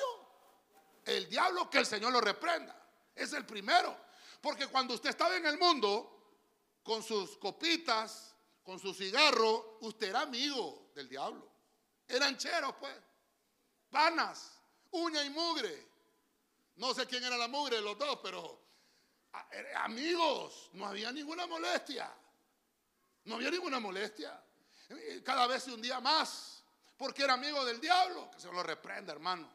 [1.04, 2.80] el diablo que el Señor lo reprenda.
[3.12, 3.92] Es el primero.
[4.40, 6.36] Porque cuando usted estaba en el mundo,
[6.84, 11.48] con sus copitas, con su cigarro, usted era amigo del diablo.
[12.06, 12.94] Eran cheros, pues.
[13.90, 14.58] Panas,
[14.90, 15.88] uña y mugre.
[16.76, 18.60] No sé quién era la mugre los dos, pero
[19.52, 22.12] eh, amigos, no había ninguna molestia.
[23.24, 24.42] No había ninguna molestia.
[25.24, 26.62] Cada vez un día más,
[26.96, 29.48] porque era amigo del diablo, que se lo reprenda, hermano.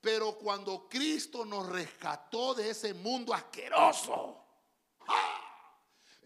[0.00, 4.43] Pero cuando Cristo nos rescató de ese mundo asqueroso.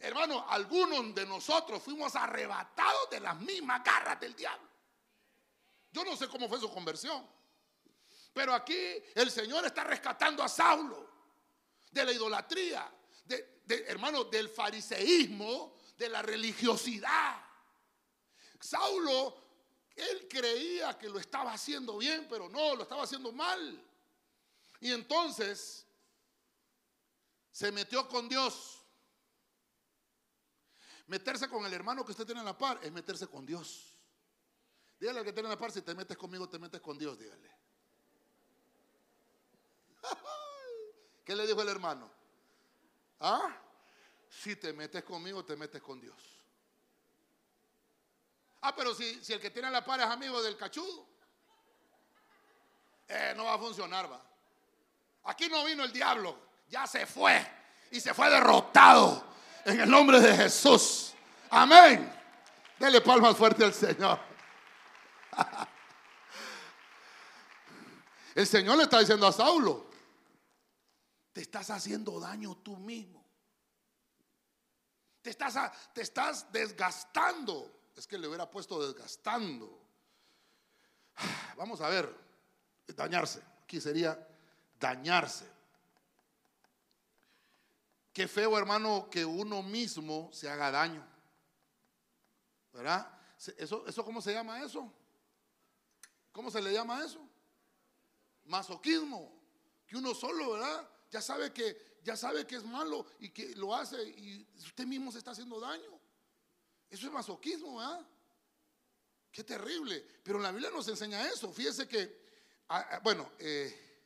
[0.01, 4.69] Hermano, algunos de nosotros fuimos arrebatados de las mismas garras del diablo.
[5.91, 7.27] Yo no sé cómo fue su conversión.
[8.33, 11.09] Pero aquí el Señor está rescatando a Saulo
[11.91, 12.89] de la idolatría,
[13.25, 17.43] de, hermano, del fariseísmo, de la religiosidad.
[18.61, 19.49] Saulo,
[19.97, 23.85] él creía que lo estaba haciendo bien, pero no, lo estaba haciendo mal.
[24.81, 25.87] Y entonces
[27.51, 28.78] se metió con Dios.
[31.09, 33.97] Meterse con el hermano que usted tiene en la par es meterse con Dios.
[35.01, 37.19] Dígale al que tiene en la par, si te metes conmigo, te metes con Dios,
[37.19, 37.51] dígale.
[41.25, 42.11] ¿Qué le dijo el hermano?
[43.21, 43.57] ¿Ah?
[44.29, 46.23] Si te metes conmigo, te metes con Dios.
[48.61, 51.07] Ah, pero si, si el que tiene la par es amigo del cachudo,
[53.09, 54.23] eh, no va a funcionar, va.
[55.25, 57.51] Aquí no vino el diablo, ya se fue
[57.91, 59.38] y se fue derrotado
[59.69, 61.13] en el nombre de Jesús.
[61.51, 62.11] Amén.
[62.79, 64.19] Dele palmas fuerte al Señor.
[68.35, 69.91] El Señor le está diciendo a Saulo,
[71.33, 73.27] te estás haciendo daño tú mismo.
[75.21, 77.91] Te estás, te estás desgastando.
[77.97, 79.85] Es que le hubiera puesto desgastando.
[81.57, 82.15] Vamos a ver,
[82.87, 83.43] dañarse.
[83.65, 84.25] Aquí sería
[84.79, 85.58] dañarse.
[88.19, 91.07] Qué feo, hermano, que uno mismo se haga daño.
[92.73, 93.17] ¿Verdad?
[93.57, 94.93] ¿Eso, eso cómo se llama eso?
[96.33, 97.25] ¿Cómo se le llama eso?
[98.47, 99.41] Masoquismo.
[99.87, 100.91] Que uno solo, ¿verdad?
[101.13, 105.13] ya sabe que ya sabe que es malo y que lo hace y usted mismo
[105.13, 106.01] se está haciendo daño.
[106.91, 108.05] Eso es masoquismo, ¿verdad?
[109.31, 110.05] Qué terrible.
[110.25, 111.53] Pero la Biblia nos enseña eso.
[111.53, 112.21] Fíjese que,
[112.69, 114.03] ah, ah, bueno, eh,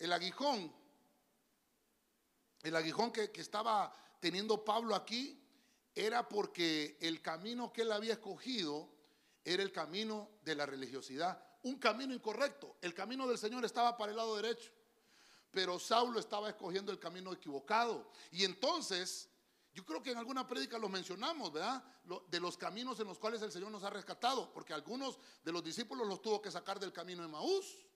[0.00, 0.76] el aguijón,
[2.62, 5.40] el aguijón que, estaba teniendo Pablo aquí
[5.94, 8.88] era porque el camino que él había escogido
[9.44, 12.76] era el camino de la religiosidad, un camino incorrecto.
[12.80, 14.70] El camino del Señor estaba para el lado derecho
[15.50, 18.10] pero Saulo estaba escogiendo el camino equivocado.
[18.30, 19.28] Y entonces,
[19.74, 21.82] yo creo que en alguna prédica lo mencionamos, ¿verdad?
[22.30, 25.62] de los caminos en los cuales el Señor nos ha rescatado, porque algunos de los
[25.62, 27.86] discípulos los tuvo que sacar del camino de Maús.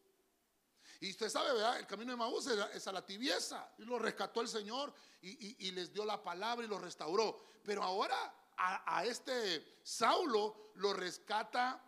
[1.03, 1.81] Y usted sabe, ¿verdad?
[1.81, 3.69] El camino de Maús es a la tibieza.
[3.79, 7.45] Y lo rescató el Señor y, les dio la palabra y lo restauró.
[7.65, 8.17] Pero ahora
[8.57, 11.83] a, a este Saulo lo rescata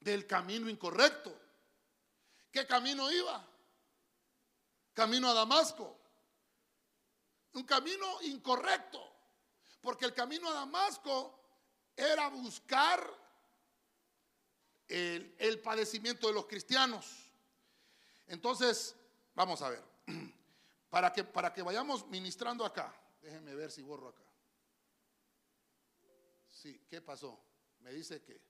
[0.00, 1.38] del camino incorrecto.
[2.50, 3.46] ¿Qué camino iba?
[5.00, 5.98] camino a Damasco.
[7.52, 9.00] Un camino incorrecto,
[9.80, 11.40] porque el camino a Damasco
[11.96, 13.02] era buscar
[14.86, 17.29] el, padecimiento de los cristianos.
[18.30, 18.94] Entonces,
[19.34, 19.82] vamos a ver,
[20.88, 24.22] para que, para que vayamos ministrando acá, déjenme ver si borro acá.
[26.48, 27.40] Sí, ¿qué pasó?
[27.80, 28.40] Me dice que,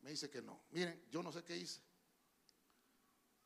[0.00, 0.62] me dice que no.
[0.70, 1.82] Miren, yo no sé qué hice.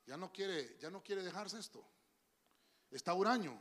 [0.06, 1.84] Ya no quiere, ya no quiere dejarse esto.
[2.92, 3.60] Está huraño.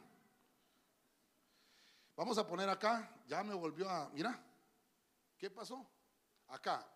[2.16, 4.40] Vamos a poner acá, ya me volvió a, mira,
[5.40, 5.90] ¿qué pasó?
[6.50, 6.88] Acá.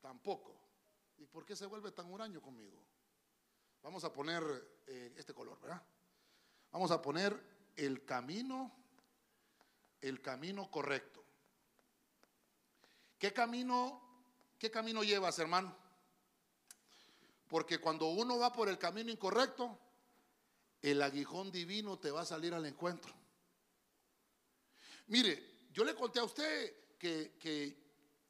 [0.00, 0.56] Tampoco.
[1.18, 2.91] ¿Y por qué se vuelve tan huraño conmigo?
[3.82, 4.42] Vamos a poner
[4.86, 5.82] eh, este color, ¿verdad?
[6.70, 7.38] Vamos a poner
[7.76, 8.72] el camino,
[10.00, 11.22] el camino correcto.
[13.18, 14.00] ¿Qué camino,
[14.58, 15.76] qué camino llevas, hermano?
[17.48, 19.78] Porque cuando uno va por el camino incorrecto,
[20.80, 23.12] el aguijón divino te va a salir al encuentro.
[25.08, 27.76] Mire, yo le conté a usted que,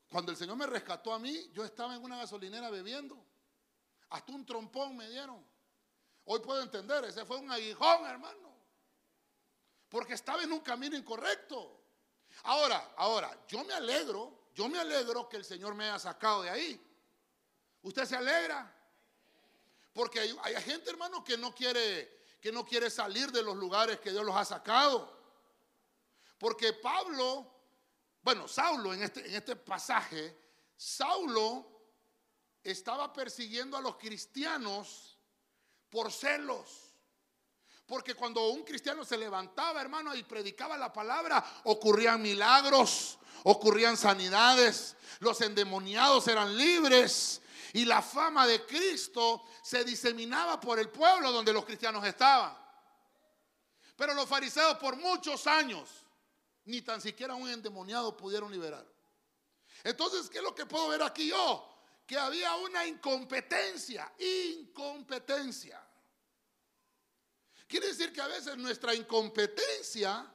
[0.09, 3.17] cuando el Señor me rescató a mí, yo estaba en una gasolinera bebiendo.
[4.13, 5.43] Hasta un trompón me dieron.
[6.27, 8.53] Hoy puedo entender, ese fue un aguijón, hermano.
[9.89, 11.81] Porque estaba en un camino incorrecto.
[12.45, 16.51] Ahora, ahora, yo me alegro, yo me alegro que el Señor me haya sacado de
[16.51, 16.93] ahí.
[17.81, 18.71] ¿Usted se alegra?
[19.95, 24.11] Porque hay, gente, hermano, que no quiere que no quiere salir de los lugares que
[24.11, 25.17] Dios los ha sacado.
[26.39, 27.47] Porque Pablo,
[28.21, 30.37] bueno, Saulo en este, en este pasaje,
[30.77, 31.82] Saulo
[32.63, 35.19] estaba persiguiendo a los cristianos
[35.91, 36.95] por celos.
[37.87, 44.97] Porque cuando un cristiano se levantaba, hermano, y predicaba la palabra, ocurrían milagros, ocurrían sanidades,
[45.19, 47.43] los endemoniados eran libres,
[47.75, 52.57] y la fama de Cristo se diseminaba por el pueblo donde los cristianos estaban.
[53.97, 55.89] Pero los fariseos por muchos años,
[56.65, 58.87] ni tan siquiera un endemoniado pudieron liberar.
[59.85, 61.72] Entonces, ¿qué es lo que puedo ver aquí yo?
[62.13, 65.83] Que había una incompetencia, incompetencia.
[67.67, 70.31] Quiere decir que a veces nuestra incompetencia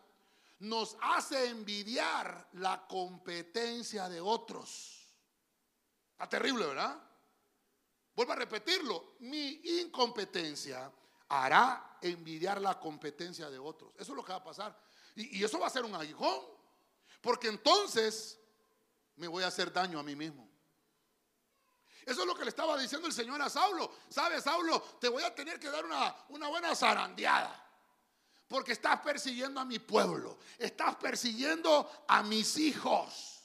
[0.58, 5.08] nos hace envidiar la competencia de otros.
[6.14, 7.00] Está terrible, ¿verdad?
[8.16, 10.92] Vuelvo a repetirlo, mi incompetencia
[11.30, 13.92] hará envidiar la competencia de otros.
[14.00, 14.76] Eso es lo que va a pasar.
[15.14, 16.42] Y, eso va a ser un aguijón,
[17.22, 18.40] porque entonces
[19.16, 20.47] me voy a hacer daño a mí mismo.
[22.08, 23.92] Eso es lo que le estaba diciendo el Señor a Saulo.
[24.08, 24.80] ¿Sabes, Saulo?
[24.98, 27.66] Te voy a tener que dar una, una buena zarandeada.
[28.48, 30.38] Porque estás persiguiendo a mi pueblo.
[30.58, 33.42] Estás persiguiendo a mis hijos.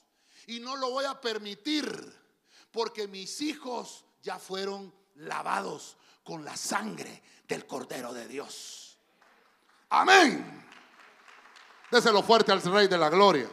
[0.46, 1.84] Y no lo voy a permitir.
[2.70, 8.96] Porque mis hijos ya fueron lavados con la sangre del Cordero de Dios.
[9.88, 10.64] Amén.
[11.90, 13.50] Déselo fuerte al Rey de la Gloria.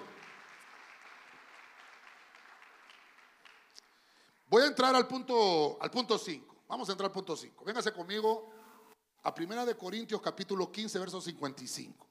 [4.49, 6.63] Voy a entrar al punto al punto 5.
[6.67, 7.63] Vamos a entrar al punto 5.
[7.63, 8.49] Véngase conmigo
[9.21, 12.07] a Primera de Corintios capítulo 15 verso 55.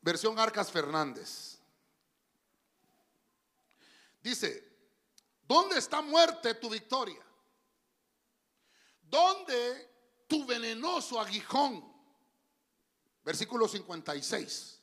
[0.00, 1.58] Versión Arcas Fernández.
[4.22, 4.68] Dice,
[5.42, 7.24] ¿dónde está muerte tu victoria?
[9.02, 9.90] ¿Dónde
[10.28, 11.92] tu venenoso aguijón?
[13.24, 14.80] Versículo 56.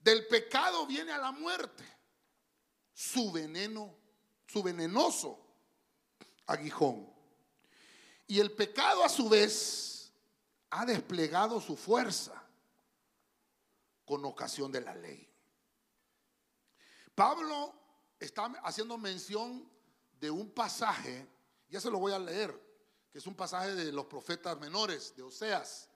[0.00, 1.84] Del pecado viene a la muerte.
[2.92, 4.01] Su veneno
[4.52, 5.38] su venenoso
[6.46, 7.10] aguijón.
[8.26, 10.12] Y el pecado a su vez
[10.68, 12.42] ha desplegado su fuerza
[14.04, 15.26] con ocasión de la ley.
[17.14, 17.74] Pablo
[18.20, 19.66] está haciendo mención
[20.20, 21.26] de un pasaje,
[21.68, 22.52] ya se lo voy a leer,
[23.10, 25.88] que es un pasaje de los profetas menores, de Oseas.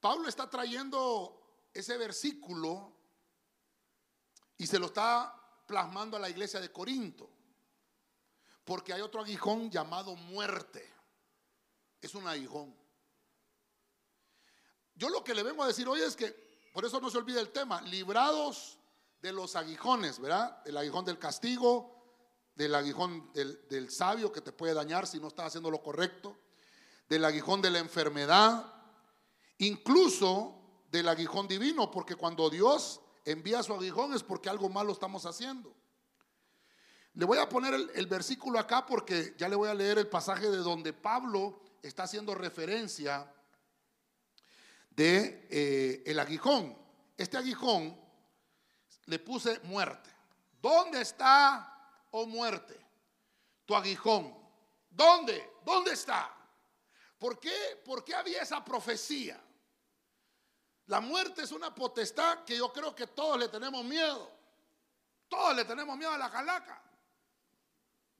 [0.00, 2.92] Pablo está trayendo ese versículo
[4.58, 7.30] y se lo está plasmando a la iglesia de Corinto.
[8.64, 10.90] Porque hay otro aguijón llamado muerte.
[12.00, 12.74] Es un aguijón.
[14.94, 16.32] Yo lo que le vengo a decir hoy es que,
[16.72, 18.78] por eso no se olvide el tema, librados
[19.20, 20.62] de los aguijones, ¿verdad?
[20.66, 21.94] El aguijón del castigo,
[22.54, 26.38] del aguijón del, del sabio que te puede dañar si no estás haciendo lo correcto,
[27.08, 28.72] del aguijón de la enfermedad,
[29.58, 35.26] incluso del aguijón divino, porque cuando Dios envía su aguijón es porque algo malo estamos
[35.26, 35.74] haciendo.
[37.14, 40.50] Le voy a poner el, versículo acá porque ya le voy a leer el pasaje
[40.50, 43.32] de donde Pablo está haciendo referencia
[44.90, 46.76] de eh, el aguijón.
[47.16, 47.96] Este aguijón
[49.06, 50.10] le puse muerte.
[50.60, 52.74] ¿Dónde está, oh muerte,
[53.64, 54.34] tu aguijón?
[54.90, 55.52] ¿Dónde?
[55.64, 56.34] ¿Dónde está?
[57.18, 59.40] ¿Por qué, ¿Por qué había esa profecía?
[60.86, 64.30] La muerte es una potestad que yo creo que todos le tenemos miedo.
[65.28, 66.82] Todos le tenemos miedo a la calaca.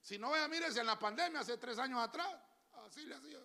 [0.01, 2.35] Si no vea, mírese en la pandemia hace tres años atrás.
[2.87, 3.39] Así le hacía.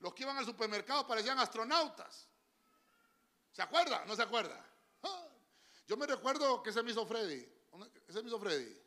[0.00, 2.28] Los que iban al supermercado parecían astronautas.
[3.52, 4.04] ¿Se acuerda?
[4.04, 4.64] ¿No se acuerda?
[5.02, 5.28] Ah,
[5.86, 7.44] yo me recuerdo que se me hizo Freddy.
[8.06, 8.80] ¿Qué se me hizo Freddy?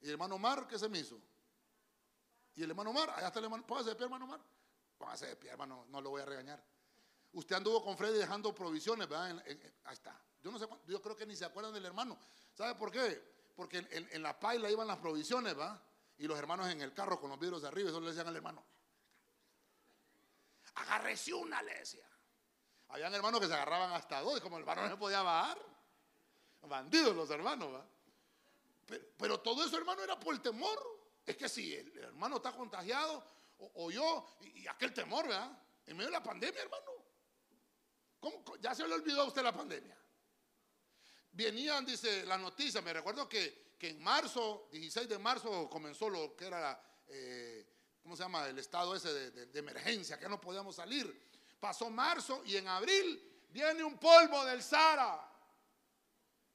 [0.00, 1.20] ¿Y el hermano Mar qué se me hizo?
[2.54, 3.10] ¿Y el hermano Mar?
[3.10, 3.66] Allá está el hermano.
[3.66, 4.40] Póngase de pie, hermano Mar.
[4.96, 5.86] Póngase de pie, hermano.
[5.88, 6.62] No lo voy a regañar.
[7.32, 9.42] Usted anduvo con Freddy dejando provisiones, ¿verdad?
[9.84, 10.18] ahí está.
[10.42, 12.18] Yo no sé, yo creo que ni se acuerdan del hermano.
[12.54, 13.20] ¿Sabe por qué?
[13.56, 15.80] Porque en, la paila iban las provisiones, ¿verdad?
[16.18, 18.36] Y los hermanos en el carro con los vidrios de arriba, eso le decían al
[18.36, 18.64] hermano.
[20.76, 22.08] Agárrese una, le decía.
[22.88, 25.58] Habían hermanos que se agarraban hasta dos, y como el hermano no se podía bajar.
[26.62, 27.88] Bandidos los hermanos, ¿verdad?
[29.18, 30.78] Pero, todo eso, hermano, era por el temor.
[31.24, 33.24] Es que si el, hermano está contagiado,
[33.58, 35.58] o, yo, y, y aquel temor, ¿verdad?
[35.86, 36.95] En medio de la pandemia, hermano.
[38.60, 39.96] Ya se le olvidó a usted la pandemia.
[41.32, 46.34] Venían, dice la noticia, me recuerdo que, que en marzo, 16 de marzo, comenzó lo
[46.34, 47.66] que era, eh,
[48.02, 48.46] ¿cómo se llama?
[48.48, 51.28] El estado ese de, emergencia, que no podíamos salir.
[51.60, 55.30] Pasó marzo y en abril viene un polvo del Sara.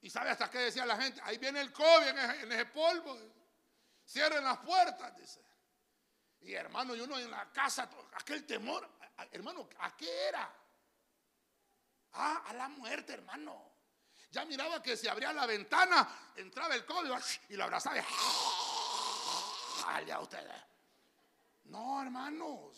[0.01, 1.21] ¿Y sabe hasta qué decía la gente?
[1.23, 3.17] Ahí viene el COVID en ese, polvo.
[4.03, 5.41] Cierren las puertas, dice.
[6.39, 8.89] Y hermano, y uno en la casa, aquel temor,
[9.31, 10.60] hermano, ¿a qué era?
[12.13, 13.71] Ah, a la muerte, hermano.
[14.31, 17.17] Ya miraba que si abría la ventana, entraba el código
[17.49, 17.97] y lo abrazaba.
[20.05, 20.61] Y, a ustedes.
[21.65, 22.71] No, hermano.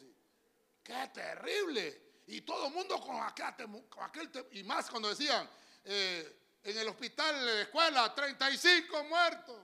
[0.83, 2.21] Qué terrible.
[2.27, 4.11] Y todo el mundo con aquel, con
[4.51, 5.47] y más cuando decían,
[5.83, 9.59] eh, en el hospital de escuela, 35 muertos.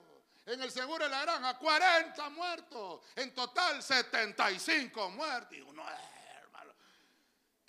[0.46, 3.02] En el seguro de la granja, 40 muertos.
[3.16, 5.56] En total, 75 muertos.
[5.56, 6.19] Y uno, eh,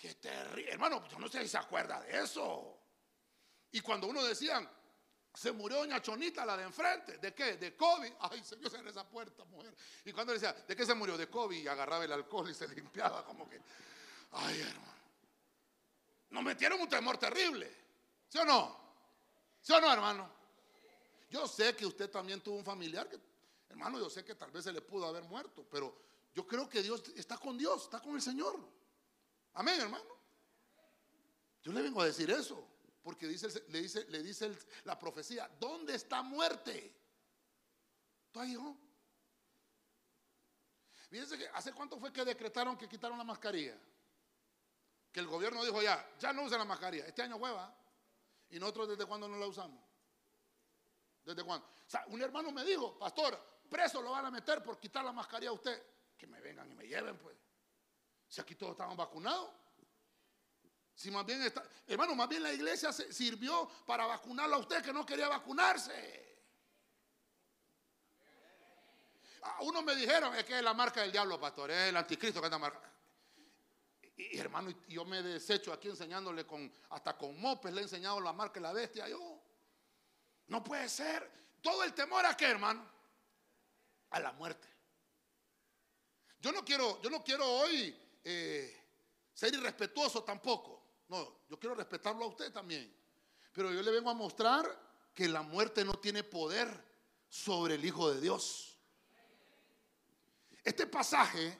[0.02, 0.72] Qué terrible.
[0.72, 2.76] Hermano, yo no sé si se acuerda de eso.
[3.70, 4.68] Y cuando uno decía,
[5.32, 7.18] Se murió doña Chonita, la de enfrente.
[7.18, 7.56] ¿De qué?
[7.56, 8.12] De COVID.
[8.18, 9.72] Ay, Señor, cierra esa puerta, mujer.
[10.04, 11.16] Y cuando decía, ¿de qué se murió?
[11.16, 11.56] De COVID.
[11.56, 13.60] Y agarraba el alcohol y se limpiaba como que.
[14.32, 14.92] Ay, hermano.
[16.30, 17.72] Nos metieron un temor terrible.
[18.28, 18.76] ¿Sí o no?
[19.60, 20.28] ¿Sí o no, hermano?
[21.30, 23.20] Yo sé que usted también tuvo un familiar que,
[23.68, 25.96] hermano, yo sé que tal vez se le pudo haber muerto, pero
[26.34, 28.81] yo creo que Dios está con Dios, está con el Señor.
[29.54, 30.04] Amén, hermano.
[31.62, 32.66] Yo le vengo a decir eso,
[33.02, 36.94] porque dice, le dice, le dice la profecía, ¿dónde está muerte?
[38.30, 38.76] ¿Tú ahí, hijo?
[41.10, 43.78] Fíjense que hace cuánto fue que decretaron que quitaron la mascarilla.
[45.12, 47.06] Que el gobierno dijo ya, ya no usa la mascarilla.
[47.06, 47.76] Este año hueva.
[48.48, 49.78] ¿Y nosotros desde cuándo no la usamos?
[51.22, 51.66] ¿Desde cuándo?
[51.66, 53.38] O sea, un hermano me dijo, pastor,
[53.68, 55.82] preso lo van a meter por quitar la mascarilla a usted.
[56.16, 57.36] Que me vengan y me lleven, pues.
[58.32, 59.50] Si aquí todos estaban vacunados.
[60.94, 64.90] Si más bien está, hermano, más bien la iglesia sirvió para vacunarlo a usted que
[64.90, 66.40] no quería vacunarse.
[69.42, 72.40] A uno me dijeron, es que es la marca del diablo, pastor, es el anticristo
[72.40, 72.90] que está marcado.
[74.16, 78.32] Y, hermano, yo me desecho aquí enseñándole con, hasta con mopes le he enseñado la
[78.32, 79.10] marca de la bestia.
[79.10, 79.42] Yo,
[80.46, 81.30] no puede ser.
[81.60, 82.82] Todo el temor a qué, hermano?
[84.08, 84.68] A la muerte.
[86.40, 88.76] Yo no quiero, yo no quiero hoy eh,
[89.32, 90.82] ser irrespetuoso tampoco.
[91.08, 92.94] No, yo quiero respetarlo a usted también.
[93.52, 94.64] Pero yo le vengo a mostrar
[95.14, 96.68] que la muerte no tiene poder
[97.28, 98.78] sobre el Hijo de Dios.
[100.64, 101.58] Este pasaje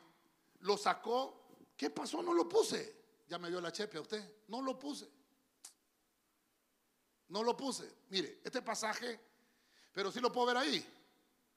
[0.61, 1.43] lo sacó
[1.83, 2.23] ¿Qué pasó?
[2.23, 3.25] No lo puse.
[3.27, 4.45] Ya me dio la chepe a usted.
[4.47, 5.11] No lo puse.
[7.27, 7.93] No lo puse.
[8.11, 9.19] Mire, este pasaje,
[9.93, 10.87] pero sí lo puedo ver ahí.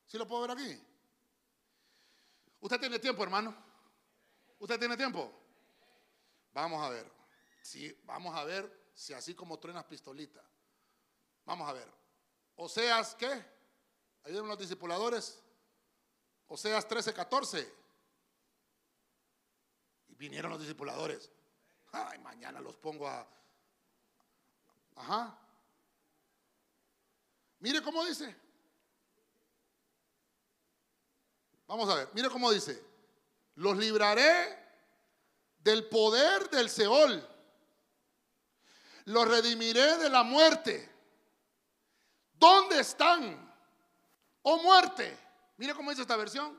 [0.08, 0.82] Sí lo puedo ver aquí.
[2.60, 3.56] Usted tiene tiempo, hermano.
[4.66, 5.32] Usted tiene tiempo.
[6.52, 7.08] Vamos a ver.
[7.62, 10.44] Sí, vamos a ver si así como truenas pistolitas.
[11.46, 11.88] Vamos a ver.
[12.56, 13.46] Oseas, ¿qué?
[14.24, 15.40] Ayúdenme los discipuladores.
[16.48, 17.72] Oseas 13, 14
[20.18, 21.30] vinieron los discipuladores.
[21.92, 23.28] Ay, mañana los pongo a...
[24.96, 25.38] Ajá.
[27.60, 28.36] Mire cómo dice.
[31.68, 32.95] Vamos a ver, mire cómo dice.
[33.56, 34.58] Los libraré
[35.60, 37.28] del poder del Seol.
[39.06, 40.92] Los redimiré de la muerte.
[42.34, 43.54] ¿Dónde están?
[44.42, 45.18] Oh muerte.
[45.58, 46.58] Mire cómo dice esta versión.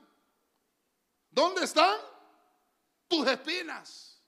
[1.30, 1.99] ¿Dónde están?
[3.09, 4.22] tus espinas.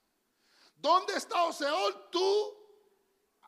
[0.75, 1.43] ¿Dónde está?
[1.43, 2.55] Oh tú.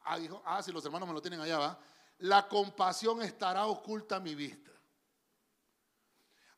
[0.04, 1.80] Ah, dijo, ah, si los hermanos me lo tienen allá, va.
[2.20, 4.72] La compasión estará oculta a mi vista.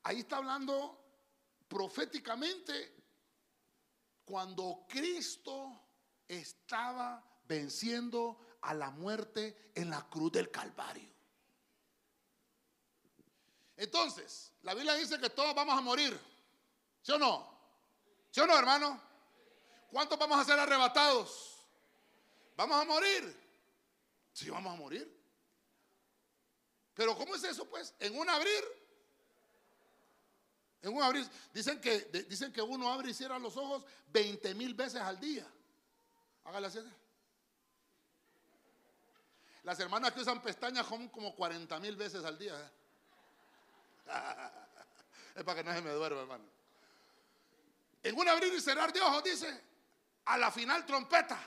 [0.03, 1.03] Ahí está hablando
[1.74, 2.93] proféticamente
[4.24, 5.82] cuando Cristo
[6.28, 11.11] estaba venciendo a la muerte en la cruz del Calvario.
[13.76, 16.17] Entonces, la Biblia dice que todos vamos a morir.
[17.01, 17.51] ¿Sí o no?
[18.30, 19.01] ¿Sí o no, hermano?
[19.91, 21.57] ¿Cuántos vamos a ser arrebatados?
[22.55, 23.36] ¿Vamos a morir?
[24.32, 25.11] Sí, vamos a morir.
[26.93, 27.95] Pero ¿cómo es eso, pues?
[27.99, 28.82] En un abrir.
[30.84, 31.27] En un abrir.
[31.53, 35.47] Dicen que, dicen que uno abre y cierra los ojos 20 mil veces al día.
[36.43, 36.79] Hágale así.
[39.63, 42.53] Las hermanas que usan pestañas son como 40 mil veces al día.
[42.53, 42.69] ¿eh?
[45.36, 46.43] es para que no se me duerma, hermano.
[48.03, 49.63] En un abrir y cerrar de ojos dice,
[50.25, 51.39] a la final trompeta,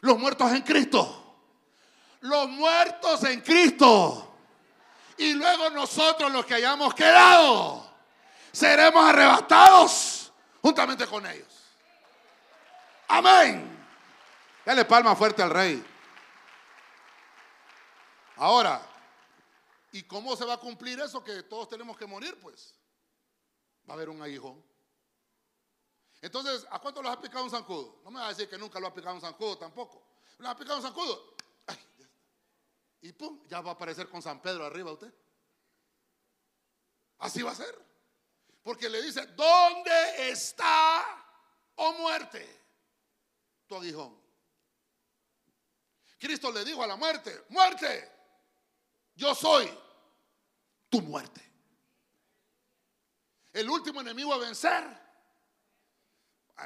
[0.00, 1.26] los muertos en Cristo.
[2.22, 4.38] Los muertos en Cristo.
[5.18, 7.89] Y luego nosotros los que hayamos quedado,
[8.52, 10.32] seremos arrebatados
[10.62, 11.48] juntamente con ellos.
[13.08, 13.78] Amén.
[14.64, 15.84] Dale palma fuerte al rey.
[18.36, 18.80] Ahora,
[19.92, 22.38] ¿y cómo se va a cumplir eso que todos tenemos que morir?
[22.40, 22.74] Pues
[23.88, 24.64] va a haber un aguijón.
[26.22, 28.00] Entonces, ¿a cuánto los ha picado un zancudo?
[28.04, 30.02] No me va a decir que nunca lo ha picado un zancudo tampoco.
[30.38, 31.34] ¿Lo ha picado un zancudo?
[33.02, 35.12] y pum, ya va a aparecer con San Pedro arriba usted.
[37.18, 37.89] Así va a ser.
[38.62, 41.04] Porque le dice, ¿dónde está,
[41.76, 42.64] oh muerte,
[43.66, 44.20] tu aguijón?
[46.18, 48.12] Cristo le dijo a la muerte, muerte,
[49.14, 49.72] yo soy
[50.88, 51.40] tu muerte.
[53.52, 55.00] El último enemigo a vencer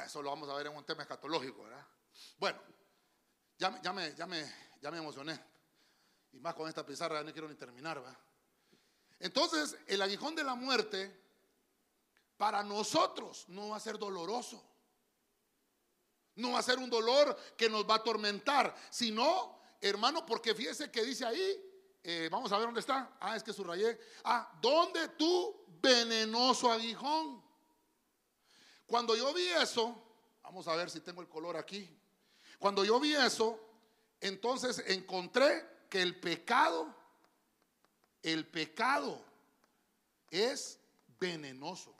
[0.03, 1.85] eso lo vamos a ver en un tema escatológico, ¿verdad?
[2.37, 2.59] Bueno,
[3.57, 3.93] ya, me, ya,
[4.25, 5.39] me, ya me emocioné.
[6.33, 8.17] Y más con esta pizarra, ya no quiero ni terminar, ¿verdad?
[9.19, 11.24] Entonces, el aguijón de la muerte,
[12.37, 14.63] para nosotros, no va a ser doloroso.
[16.35, 20.91] No va a ser un dolor que nos va a atormentar, sino, hermano, porque fíjese
[20.91, 21.65] que dice ahí,
[22.03, 23.17] eh, vamos a ver dónde está.
[23.19, 23.97] Ah, es que subrayé.
[24.23, 27.43] Ah, ¿dónde tú, venenoso aguijón?
[28.85, 29.95] Cuando yo vi eso,
[30.43, 31.89] vamos a ver si tengo el color aquí.
[32.59, 33.59] Cuando yo vi eso,
[34.19, 36.93] entonces encontré que el pecado,
[38.21, 39.23] el pecado
[40.29, 40.79] es
[41.19, 41.94] venenoso.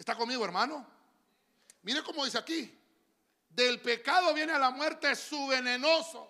[0.00, 0.86] ¿Está conmigo, hermano?
[1.82, 2.74] Mire cómo dice aquí.
[3.50, 6.26] Del pecado viene a la muerte su venenoso.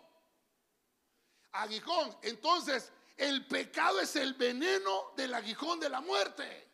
[1.52, 2.18] Aguijón.
[2.22, 6.68] Entonces, el pecado es el veneno del aguijón de la muerte.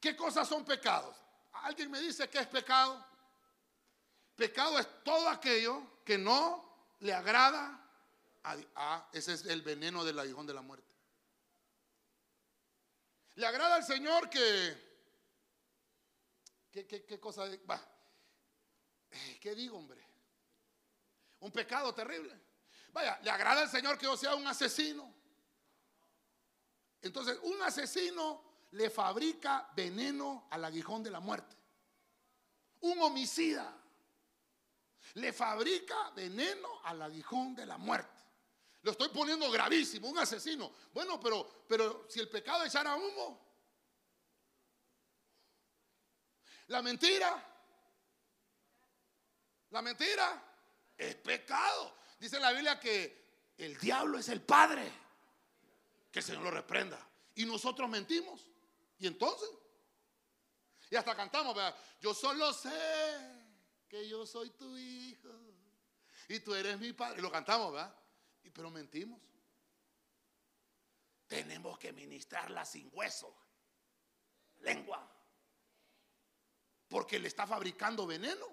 [0.00, 1.16] ¿Qué cosas son pecados?
[1.50, 3.04] ¿Alguien me dice qué es pecado?
[4.36, 7.84] Pecado es todo aquello que no le agrada
[8.44, 10.94] a, ah, ese es el veneno del aguijón de la muerte.
[13.40, 14.90] Le agrada al Señor que
[16.70, 17.46] ¿Qué, cosa?
[17.68, 17.80] Va.
[19.40, 20.06] ¿Qué digo, hombre?
[21.40, 22.38] Un pecado terrible.
[22.92, 25.10] Vaya, ¿le agrada al Señor que yo sea un asesino?
[27.00, 31.56] Entonces, un asesino le fabrica veneno al aguijón de la muerte.
[32.80, 33.74] Un homicida
[35.14, 38.19] le fabrica veneno al aguijón de la muerte.
[38.82, 40.72] Lo estoy poniendo gravísimo, un asesino.
[40.92, 43.50] Bueno, pero, pero si el pecado echara humo,
[46.68, 47.46] la mentira,
[49.70, 50.42] la mentira
[50.96, 51.96] es pecado.
[52.18, 54.90] Dice la Biblia que el diablo es el padre.
[56.10, 57.06] Que el Señor lo reprenda.
[57.34, 58.46] Y nosotros mentimos.
[58.98, 59.48] Y entonces,
[60.90, 61.56] y hasta cantamos,
[62.00, 62.70] yo solo sé
[63.88, 65.28] que yo soy tu hijo
[66.28, 67.18] y tú eres mi padre.
[67.18, 67.94] Y lo cantamos, ¿verdad?
[68.52, 69.20] Pero mentimos.
[71.26, 73.32] Tenemos que ministrarla sin hueso,
[74.58, 75.08] lengua,
[76.88, 78.46] porque le está fabricando veneno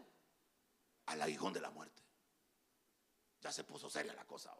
[1.08, 2.04] al aguijón de la muerte.
[3.42, 4.56] Ya se puso seria la cosa.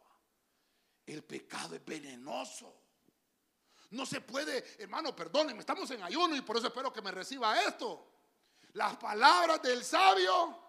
[1.06, 2.82] El pecado es venenoso.
[3.90, 7.62] No se puede, hermano, perdónenme, estamos en ayuno y por eso espero que me reciba
[7.62, 8.06] esto.
[8.72, 10.60] Las palabras del sabio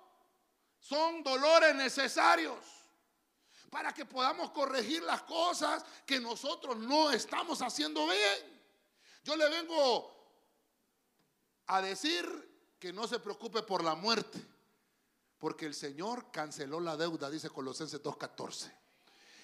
[0.79, 2.78] son dolores necesarios
[3.69, 8.59] para que podamos corregir las cosas que nosotros no estamos haciendo bien.
[9.23, 10.11] Yo le vengo
[11.67, 14.43] a decir que no se preocupe por la muerte,
[15.37, 18.71] porque el Señor canceló la deuda, dice Colosenses 2.14.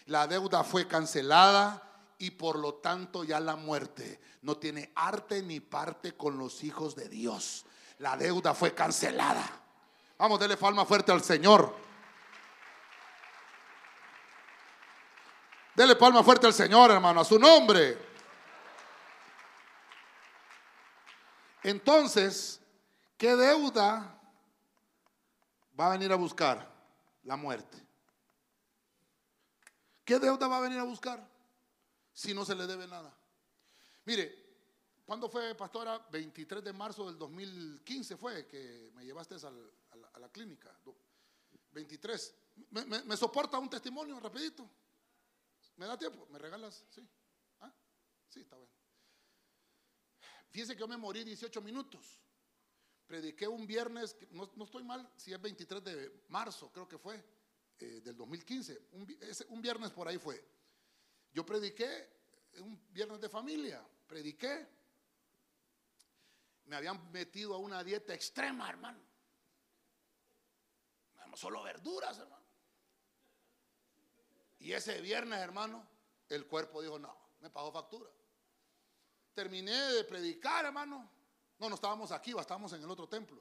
[0.08, 1.82] La deuda fue cancelada
[2.18, 6.96] y por lo tanto ya la muerte no tiene arte ni parte con los hijos
[6.96, 7.66] de Dios.
[8.00, 9.62] La deuda fue cancelada.
[10.18, 11.85] Vamos, dele palma fuerte al Señor.
[15.76, 17.98] Dele palma fuerte al Señor, hermano, a su nombre.
[21.64, 22.62] Entonces,
[23.18, 24.20] ¿qué deuda
[25.80, 26.74] va a venir a buscar?
[27.24, 27.78] La muerte.
[30.04, 31.36] ¿Qué deuda va a venir a buscar?
[32.16, 33.14] si no se le debe nada.
[34.06, 34.34] Mire,
[35.06, 36.00] ¿cuándo fue, pastora?
[36.10, 40.74] 23 de marzo del 2015 fue que me llevaste a, la, clínica.
[41.74, 42.36] 23.
[43.06, 44.68] ¿Me, soporta un testimonio rapidito?
[45.78, 46.26] ¿Me da tiempo?
[46.30, 46.86] ¿Me regalas?
[46.90, 47.08] Sí.
[47.60, 47.74] ¿Ah?
[48.30, 48.70] Sí, está bien.
[50.50, 52.20] Fíjese que yo me morí 18 minutos.
[53.06, 57.24] Prediqué un viernes, no, estoy mal, si es 23 de marzo, creo que fue,
[57.80, 58.90] eh, del 2015.
[59.50, 60.44] un viernes por ahí fue.
[61.32, 62.10] Yo prediqué
[62.60, 64.68] un viernes de familia, prediqué.
[66.66, 69.00] Me habían metido a una dieta extrema, hermano.
[71.36, 72.45] Solo verduras, hermano.
[74.66, 75.88] Y ese viernes, hermano,
[76.28, 78.10] el cuerpo dijo, no, me pagó factura.
[79.32, 81.08] Terminé de predicar, hermano.
[81.60, 83.40] No, no estábamos aquí, estábamos en el otro templo.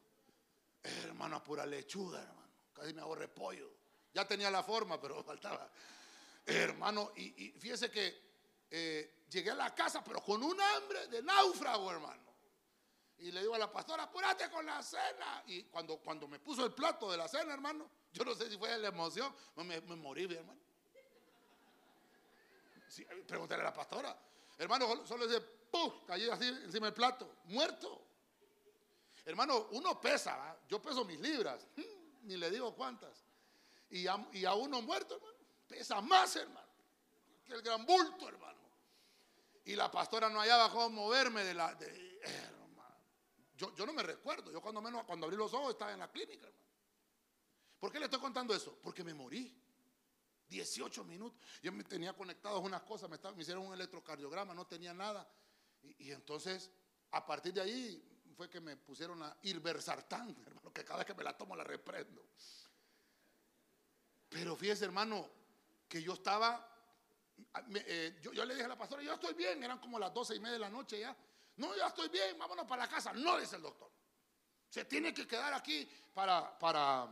[0.82, 2.52] hermano, pura lechuga, hermano.
[2.74, 3.70] Casi me hago repollo.
[4.12, 5.70] Ya tenía la forma, pero faltaba
[6.44, 8.22] hermano, y, fíjese que
[8.70, 12.22] eh, llegué a la casa, pero con un hambre de náufrago, hermano.
[13.16, 15.42] Y le digo a la pastora, apúrate con la cena.
[15.46, 18.58] Y cuando, cuando me puso el plato de la cena, hermano, yo no sé si
[18.58, 20.60] fue la emoción, me, morí, hermano.
[22.94, 24.16] Sí, pregúntale a la pastora.
[24.56, 26.04] Hermano, solo dice, ¡pum!
[26.06, 28.06] Cayó así encima del plato, muerto.
[29.24, 31.66] Hermano, uno pesa, yo peso mis libras,
[32.22, 33.24] ni le digo cuántas.
[33.90, 35.34] Y a, uno muerto, hermano
[35.66, 36.68] pesa más, hermano,
[37.44, 38.60] que el gran bulto, hermano.
[39.64, 41.76] Y la pastora no hallaba cómo moverme de la...
[43.56, 46.12] Yo, yo no me recuerdo, yo cuando menos cuando abrí los ojos estaba en la
[46.12, 46.64] clínica, hermano.
[47.80, 48.78] ¿Por qué le estoy contando eso?
[48.80, 49.63] Porque me morí.
[50.48, 51.38] 18 minutos.
[51.62, 55.28] Yo me tenía conectados unas cosas, me, hicieron un electrocardiograma, no tenía nada.
[55.82, 56.70] Y, entonces,
[57.10, 61.14] a partir de ahí fue que me pusieron a Irversartán, hermano, que cada vez que
[61.14, 62.26] me la tomo la reprendo.
[64.28, 65.28] Pero fíjese, hermano,
[65.88, 66.68] que yo estaba,
[67.74, 70.34] eh, yo, yo, le dije a la pastora, yo estoy bien, eran como las doce
[70.34, 71.16] y media de la noche ya.
[71.56, 73.12] No, ya estoy bien, vámonos para la casa.
[73.12, 73.90] No, dice el doctor.
[74.68, 77.08] Se tiene que quedar aquí para, para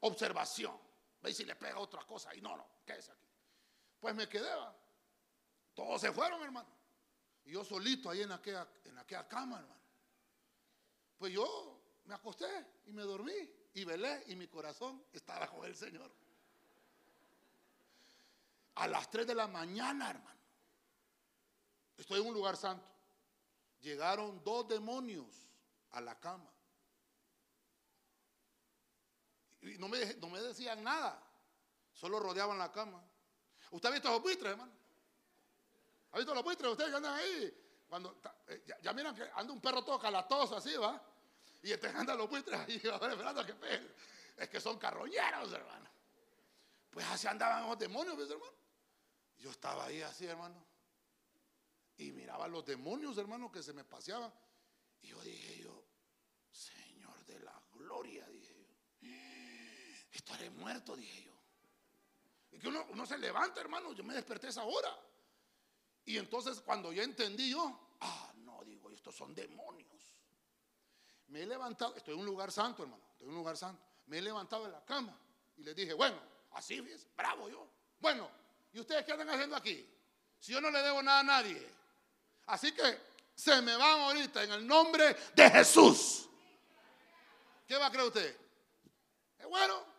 [0.00, 0.83] observación.
[1.24, 2.34] Ve si le pega otra cosa.
[2.34, 3.26] Y no, no, quédese aquí.
[3.98, 4.46] Pues me quedé,
[5.72, 6.68] Todos se fueron, hermano.
[7.46, 9.80] Y yo solito ahí en aquella, en aquella cama, hermano.
[11.16, 13.32] Pues yo me acosté y me dormí
[13.72, 16.12] y velé y mi corazón estaba con el Señor.
[18.74, 20.40] A las 3 de la mañana, hermano.
[21.96, 22.86] Estoy en un lugar santo.
[23.80, 25.48] Llegaron dos demonios
[25.92, 26.53] a la cama.
[29.64, 31.20] Y no me, no me decían nada.
[31.92, 33.02] Solo rodeaban la cama.
[33.70, 34.72] ¿Usted ha visto los buitres, hermano?
[36.12, 36.70] ¿Ha visto los buitres?
[36.70, 37.84] Ustedes que andan ahí.
[37.88, 41.00] Cuando, eh, ya, miran que anda un perro todo calatoso así, ¿va?
[41.62, 43.94] Y este andan los buitres ahí esperando a que peguen.
[44.36, 45.88] Es que son carroñeros, hermano.
[46.90, 48.52] Pues así andaban los demonios, ¿ves, hermano?
[49.38, 50.62] Yo estaba ahí así, hermano.
[51.96, 54.32] Y miraba los demonios, hermano, que se me paseaban.
[55.00, 55.84] Y yo dije yo,
[56.50, 58.54] Señor de la gloria, dije
[60.24, 61.32] estaré muerto, dije yo.
[62.52, 64.96] Y que uno, uno se levanta, hermano, yo me desperté esa hora.
[66.06, 69.90] Y entonces cuando yo entendí yo, ah, no, digo, estos son demonios.
[71.28, 73.82] Me he levantado, estoy en un lugar santo, hermano, estoy en un lugar santo.
[74.06, 75.18] Me he levantado de la cama
[75.56, 76.16] y les dije, bueno,
[76.52, 77.66] así es, bravo yo.
[78.00, 78.28] Bueno,
[78.72, 79.88] ¿y ustedes qué andan haciendo aquí?
[80.38, 81.70] Si yo no le debo nada a nadie.
[82.46, 82.98] Así que
[83.34, 86.28] se me van ahorita en el nombre de Jesús.
[87.66, 88.40] ¿Qué va a creer usted?
[89.38, 89.93] Es bueno.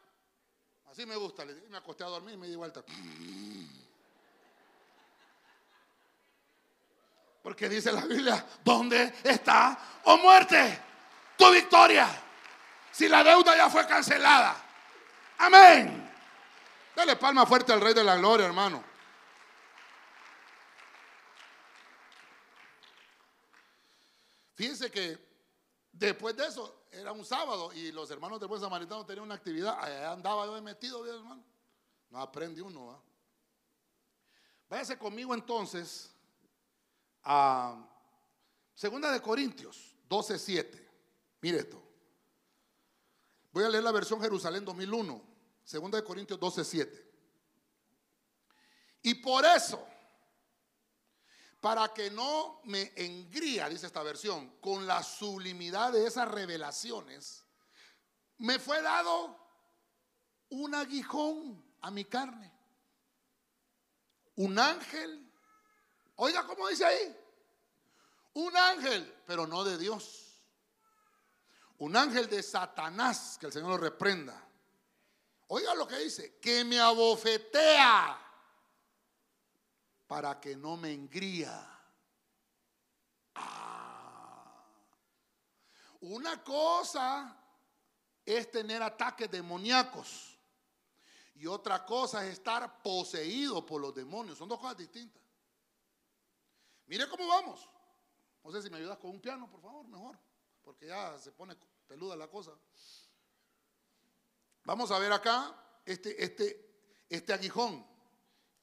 [0.96, 1.44] Así me gusta.
[1.44, 2.82] Me acosté a dormir y me di vuelta.
[7.44, 10.80] Porque dice la Biblia, ¿dónde está, o muerte,
[11.38, 12.08] tu victoria?
[12.94, 14.56] Si la deuda ya fue cancelada.
[15.40, 16.10] Amén.
[16.96, 18.82] Dale palma fuerte al Rey de la Gloria, hermano.
[24.56, 25.20] Fíjense que
[25.92, 29.78] después de eso, era un sábado y los hermanos del buen samaritano tenían una actividad.
[29.80, 31.44] Allá andaba yo metido, bien, hermano.
[32.10, 33.04] No aprende uno.
[34.70, 36.16] Váyase conmigo entonces
[37.24, 37.88] a
[38.74, 40.90] Segunda de Corintios 12:7.
[41.42, 41.82] Mire esto.
[43.52, 45.22] Voy a leer la versión Jerusalén 2001.
[45.64, 47.06] Segunda de Corintios 12:7.
[49.02, 49.86] Y por eso
[51.66, 57.44] para que no me engría, dice esta versión, con la sublimidad de esas revelaciones,
[58.38, 59.36] me fue dado
[60.50, 62.54] un aguijón a mi carne.
[64.36, 65.28] Un ángel.
[66.18, 67.18] Oiga, ¿cómo dice ahí?
[68.36, 70.44] Un ángel, pero no de Dios.
[71.80, 74.40] Un ángel de Satanás, que el Señor lo reprenda.
[75.48, 78.25] Oiga lo que dice, que me abofetea
[80.08, 81.68] para que no me engría.
[83.36, 84.66] Ah.
[86.02, 87.36] Una cosa
[88.26, 90.38] es tener ataques demoníacos
[91.36, 94.38] y otra cosa es estar poseído por los demonios.
[94.38, 95.22] Son dos cosas distintas.
[96.88, 97.68] Mire cómo vamos.
[98.44, 100.20] No sé si me ayudas con un piano, por favor, mejor,
[100.62, 101.56] porque ya se pone
[101.88, 102.52] peluda la cosa.
[104.64, 107.86] Vamos a ver acá este, este, este aguijón.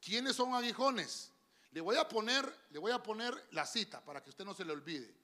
[0.00, 1.31] ¿Quiénes son aguijones?
[1.72, 4.64] Le voy a poner, le voy a poner la cita para que usted no se
[4.64, 5.14] le olvide.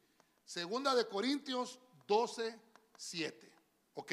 [0.44, 2.58] Segunda de Corintios 12,
[2.96, 3.52] 7.
[3.94, 4.12] Ok.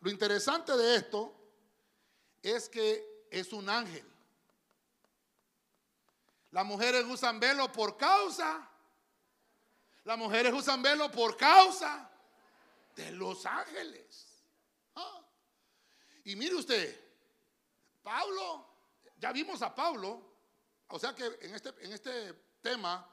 [0.00, 1.34] Lo interesante de esto
[2.42, 4.04] es que es un ángel.
[6.50, 8.70] Las mujeres usan velo por causa.
[10.04, 12.10] Las mujeres usan velo por causa
[12.94, 14.26] de los ángeles.
[14.94, 15.22] Ah.
[16.24, 17.04] Y mire usted,
[18.02, 18.76] Pablo
[19.18, 20.25] ya vimos a Pablo,
[20.88, 23.08] o sea que en este, en este tema,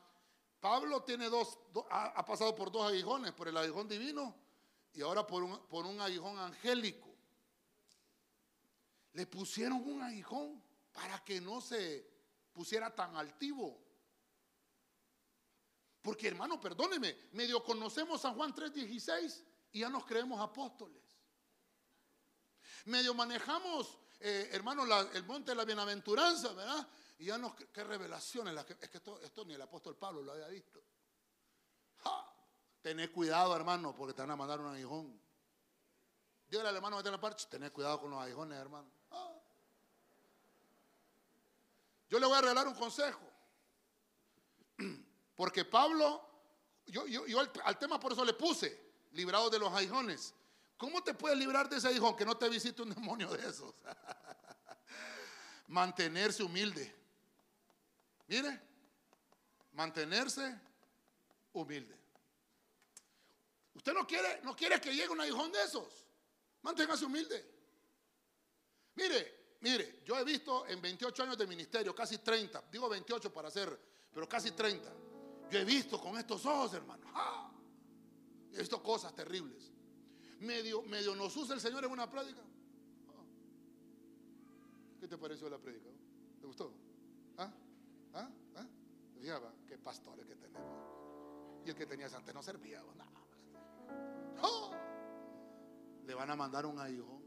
[0.60, 1.58] Pablo tiene dos,
[1.90, 4.36] ha, pasado por dos aguijones, por el aguijón divino
[4.94, 7.10] y ahora por un, por un aguijón angélico.
[9.14, 10.62] Le pusieron un aguijón
[10.92, 12.08] para que no se
[12.54, 13.80] pusiera tan altivo.
[16.02, 21.02] Porque hermano, perdóneme, medio conocemos San Juan 3:16 y ya nos creemos apóstoles.
[22.86, 26.88] Medio manejamos eh, hermano, el monte de la bienaventuranza, ¿verdad?
[27.20, 30.82] Y ya no, qué revelaciones, es que esto, ni el apóstol Pablo lo había visto.
[32.04, 32.34] ¡Ja!
[33.14, 35.20] Cuidado, hermano, porque te van a mandar un aguijón.
[36.50, 38.88] Dígale al hermano que la parte, tened cuidado con los aguijones, hermano.
[42.10, 43.22] Yo le voy a regalar un consejo.
[45.36, 46.22] Porque Pablo,
[46.86, 48.80] yo, yo, al, al, tema por eso le puse,
[49.14, 50.36] librado de los aguijones.
[50.78, 53.74] ¿Cómo te puedes librar de ese hijo que no te visite un demonio de esos?
[55.68, 57.03] Mantenerse humilde.
[58.28, 58.62] Mire,
[59.74, 60.60] mantenerse
[61.54, 61.98] humilde.
[63.74, 66.06] Usted no quiere, no quiere que llegue un aguijón de esos.
[66.62, 67.54] Manténgase humilde.
[68.96, 73.48] Mire, mire, yo he visto en 28 años de ministerio, casi 30, digo 28 para
[73.48, 73.78] hacer,
[74.14, 74.94] pero casi 30.
[75.50, 77.06] Yo he visto con estos ojos, hermano.
[77.14, 77.52] ¡ah!
[78.54, 79.72] He visto cosas terribles.
[80.40, 82.42] Medio, medio nos usa el Señor en una prédica.
[82.42, 83.24] Ah.
[85.00, 85.90] ¿Qué te pareció la prédica?
[86.40, 86.83] ¿Te gustó?
[89.30, 89.40] ¿Ah?
[89.68, 91.64] qué pastores que tenemos.
[91.66, 92.82] Y el que tenías antes no servía.
[94.42, 94.72] ¡Oh!
[96.06, 97.22] Le van a mandar un hijo.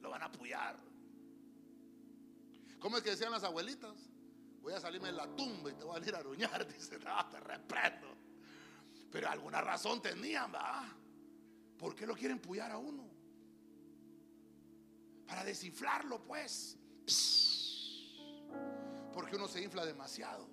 [0.00, 0.76] Lo van a apoyar.
[2.78, 3.94] ¿Cómo es que decían las abuelitas?
[4.62, 6.66] Voy a salirme de la tumba y te voy a ir a aruñar.
[6.72, 8.16] Dice, no, te reprendo.
[9.10, 10.84] Pero alguna razón tenían, ¿va?
[11.78, 13.04] ¿Por qué lo quieren puyar a uno?
[15.26, 16.78] Para desinflarlo, pues.
[19.14, 20.46] Porque uno se infla demasiado.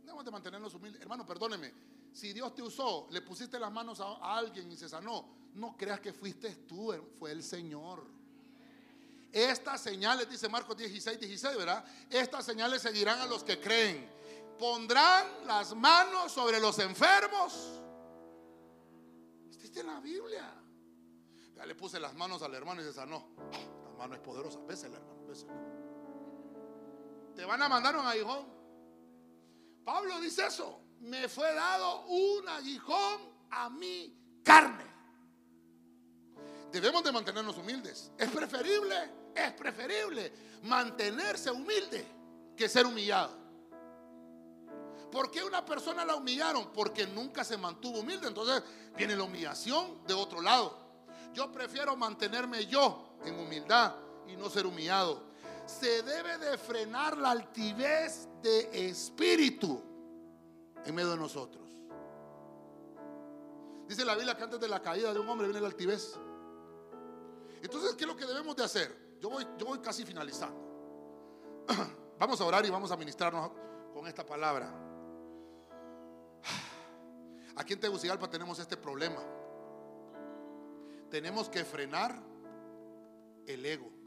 [0.00, 1.00] Debemos de mantenernos humildes.
[1.00, 1.72] Hermano, perdóneme.
[2.12, 6.00] Si Dios te usó, le pusiste las manos a, alguien y se sanó, no creas
[6.00, 8.04] que fuiste tú, fue el Señor.
[9.30, 11.84] Estas señales, dice Marcos 16, 16, ¿verdad?
[12.10, 14.10] Estas señales seguirán a los que creen.
[14.58, 17.80] Pondrán las manos sobre los enfermos.
[19.62, 20.52] Está en la Biblia.
[21.54, 23.28] Ya le puse las manos al hermano y se sanó.
[23.84, 24.58] La mano es poderosa.
[24.66, 25.79] Bésela, hermano, bésela.
[27.44, 28.46] Van a mandar un aguijón.
[29.84, 33.20] Pablo dice eso me fue dado un aguijón
[33.50, 34.14] a mi
[34.44, 34.84] carne.
[36.70, 38.12] Debemos de mantenernos humildes.
[38.16, 38.94] Es preferible,
[39.34, 40.32] es preferible
[40.62, 42.06] mantenerse humilde
[42.56, 43.38] que ser humillado.
[45.10, 46.70] ¿Por qué una persona la humillaron?
[46.72, 48.28] Porque nunca se mantuvo humilde.
[48.28, 48.62] Entonces
[48.96, 50.78] viene la humillación de otro lado.
[51.32, 53.96] Yo prefiero mantenerme yo en humildad
[54.28, 55.29] y no ser humillado.
[55.78, 59.80] Se debe de frenar la altivez de espíritu
[60.84, 61.62] en medio de nosotros.
[63.86, 66.18] Dice la Biblia que antes de la caída de un hombre viene la altivez.
[67.62, 69.16] Entonces, ¿qué es lo que debemos de hacer?
[69.20, 70.60] Yo voy, yo voy casi finalizando.
[72.18, 73.50] Vamos a orar y vamos a ministrarnos
[73.94, 74.70] con esta palabra.
[77.56, 79.22] Aquí en Tegucigalpa tenemos este problema.
[81.08, 82.14] Tenemos que frenar
[83.46, 83.99] el ego.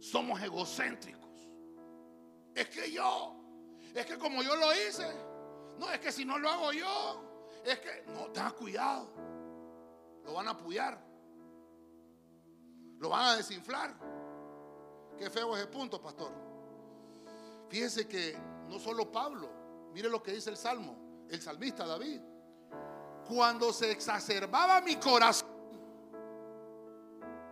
[0.00, 1.28] Somos egocéntricos.
[2.54, 3.34] Es que yo,
[3.94, 5.06] es que como yo lo hice,
[5.78, 9.08] no, es que si no lo hago yo, es que no, ten cuidado.
[10.24, 10.98] Lo van a apoyar.
[12.98, 13.94] Lo van a desinflar.
[15.16, 16.32] Qué feo es el punto, pastor.
[17.68, 18.36] Fíjese que
[18.68, 19.50] no solo Pablo,
[19.92, 22.20] mire lo que dice el Salmo, el salmista David.
[23.26, 25.48] Cuando se exacerbaba mi corazón,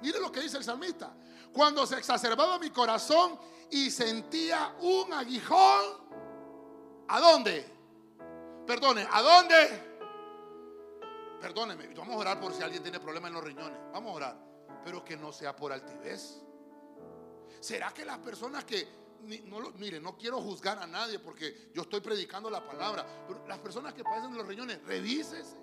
[0.00, 1.14] mire lo que dice el salmista.
[1.56, 3.38] Cuando se exacerbaba mi corazón
[3.70, 6.06] y sentía un aguijón
[7.08, 7.64] ¿A dónde?
[8.66, 9.96] Perdone, ¿a dónde?
[11.40, 13.78] Perdóneme, vamos a orar por si alguien tiene problemas en los riñones.
[13.90, 14.36] Vamos a orar,
[14.84, 16.42] pero que no sea por altivez.
[17.60, 19.06] ¿Será que las personas que
[19.44, 23.58] no mire, no quiero juzgar a nadie porque yo estoy predicando la palabra, pero las
[23.60, 25.56] personas que padecen los riñones, revísese.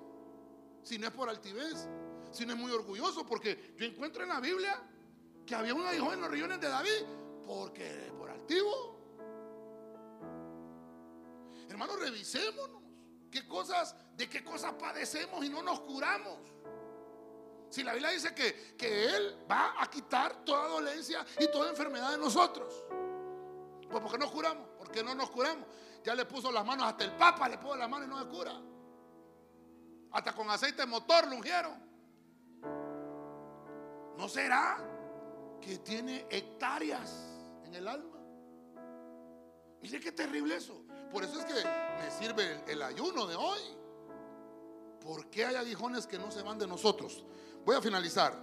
[0.82, 1.88] Si no es por altivez,
[2.32, 4.82] si no es muy orgulloso, porque yo encuentro en la Biblia
[5.46, 7.06] que había un hijo en los riñones de David,
[7.46, 8.94] porque por altivo.
[11.70, 12.82] Hermanos, revisémonos.
[13.32, 16.38] ¿Qué cosas, de qué cosas padecemos y no nos curamos?
[17.70, 22.12] Si la Biblia dice que, que Él va a quitar toda dolencia y toda enfermedad
[22.12, 22.86] de nosotros.
[23.90, 24.68] Pues ¿por qué no curamos?
[24.78, 25.66] ¿Por qué no nos curamos?
[26.04, 28.28] Ya le puso las manos, hasta el Papa le puso las manos y no se
[28.28, 28.54] cura.
[30.12, 31.74] Hasta con aceite de motor lo ungieron.
[34.16, 34.93] ¿No será
[35.64, 37.12] que tiene hectáreas
[37.66, 38.18] en el alma?
[39.82, 40.82] Mire qué terrible eso.
[41.12, 43.60] Por eso es que me sirve el, ayuno de hoy.
[45.02, 47.24] ¿Por qué hay aguijones que no se van de nosotros?
[47.66, 48.34] Voy a finalizar.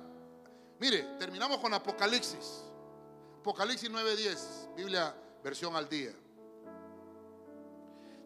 [0.78, 2.64] Mire, terminamos con Apocalipsis.
[3.40, 6.12] Apocalipsis 9:10, Biblia versión al día.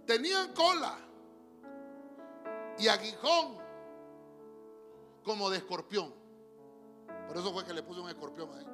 [0.07, 0.99] Tenían cola
[2.79, 3.59] y aguijón
[5.23, 6.13] como de escorpión.
[7.29, 8.74] Por eso fue que le puse un escorpión ahí.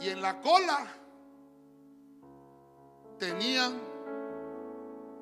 [0.00, 0.86] Y en la cola
[3.18, 3.80] tenían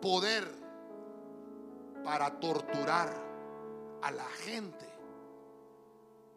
[0.00, 0.46] poder
[2.04, 3.12] para torturar
[4.02, 4.86] a la gente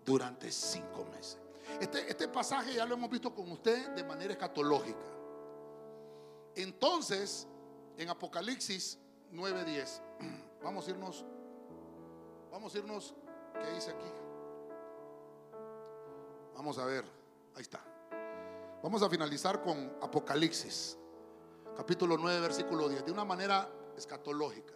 [0.05, 1.37] durante cinco meses.
[1.79, 5.05] Este, este, pasaje ya lo hemos visto con usted de manera escatológica.
[6.55, 7.47] Entonces,
[7.97, 8.97] en Apocalipsis
[9.31, 10.01] 9:10,
[10.63, 11.25] vamos a irnos,
[12.51, 13.13] vamos a irnos,
[13.61, 14.11] ¿qué dice aquí?
[16.55, 17.05] Vamos a ver,
[17.55, 17.79] ahí está.
[18.81, 20.97] Vamos a finalizar con Apocalipsis,
[21.75, 24.73] capítulo 9, versículo 10, de una manera escatológica.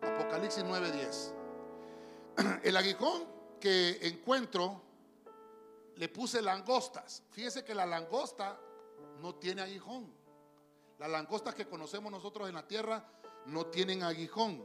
[0.00, 1.34] Apocalipsis 9, 10.
[2.62, 3.24] El aguijón
[3.58, 4.80] que encuentro
[5.96, 7.24] le puse langostas.
[7.32, 8.60] Fíjese que la langosta
[9.20, 10.14] no tiene aguijón.
[11.00, 13.04] Las langostas que conocemos nosotros en la tierra
[13.46, 14.64] no tienen aguijón.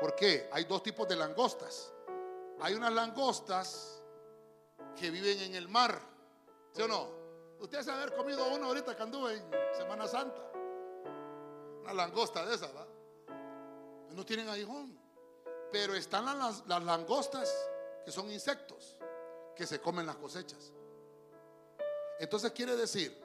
[0.00, 0.48] ¿Por qué?
[0.52, 1.92] Hay dos tipos de langostas.
[2.60, 4.00] Hay unas langostas
[4.94, 6.00] que viven en el mar.
[6.72, 7.23] ¿Sí o no?
[7.64, 10.52] Ustedes haber comido uno ahorita que anduve en Semana Santa.
[11.80, 12.86] Una langosta de esas, ¿va?
[14.10, 14.98] No tienen aguijón.
[15.72, 17.50] Pero están las, las langostas
[18.04, 18.98] que son insectos
[19.56, 20.74] que se comen las cosechas.
[22.18, 23.18] Entonces quiere decir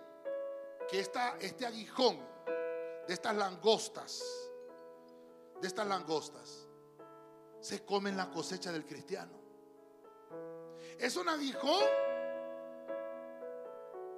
[0.89, 2.25] que esta, este aguijón
[3.09, 4.23] de estas langostas,
[5.59, 6.65] de estas langostas,
[7.59, 9.37] se comen la cosecha del cristiano.
[10.97, 11.83] Es un aguijón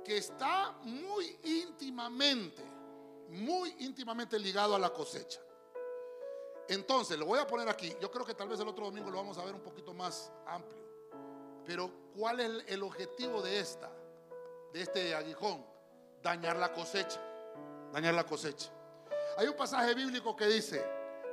[0.04, 2.64] que está muy íntimamente,
[3.30, 5.40] muy íntimamente ligado a la cosecha.
[6.68, 7.94] Entonces, lo voy a poner aquí.
[8.02, 10.32] Yo creo que tal vez el otro domingo lo vamos a ver un poquito más
[10.46, 10.82] amplio.
[11.66, 13.92] Pero, ¿cuál es el objetivo de esta,
[14.74, 15.66] de este aguijón?
[16.22, 17.22] Dañar la cosecha.
[17.92, 18.72] Dañar la cosecha.
[19.38, 20.86] Hay un pasaje bíblico que dice: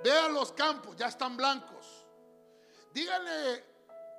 [0.02, 2.06] Vean los campos, ya están blancos.
[2.92, 3.64] Díganle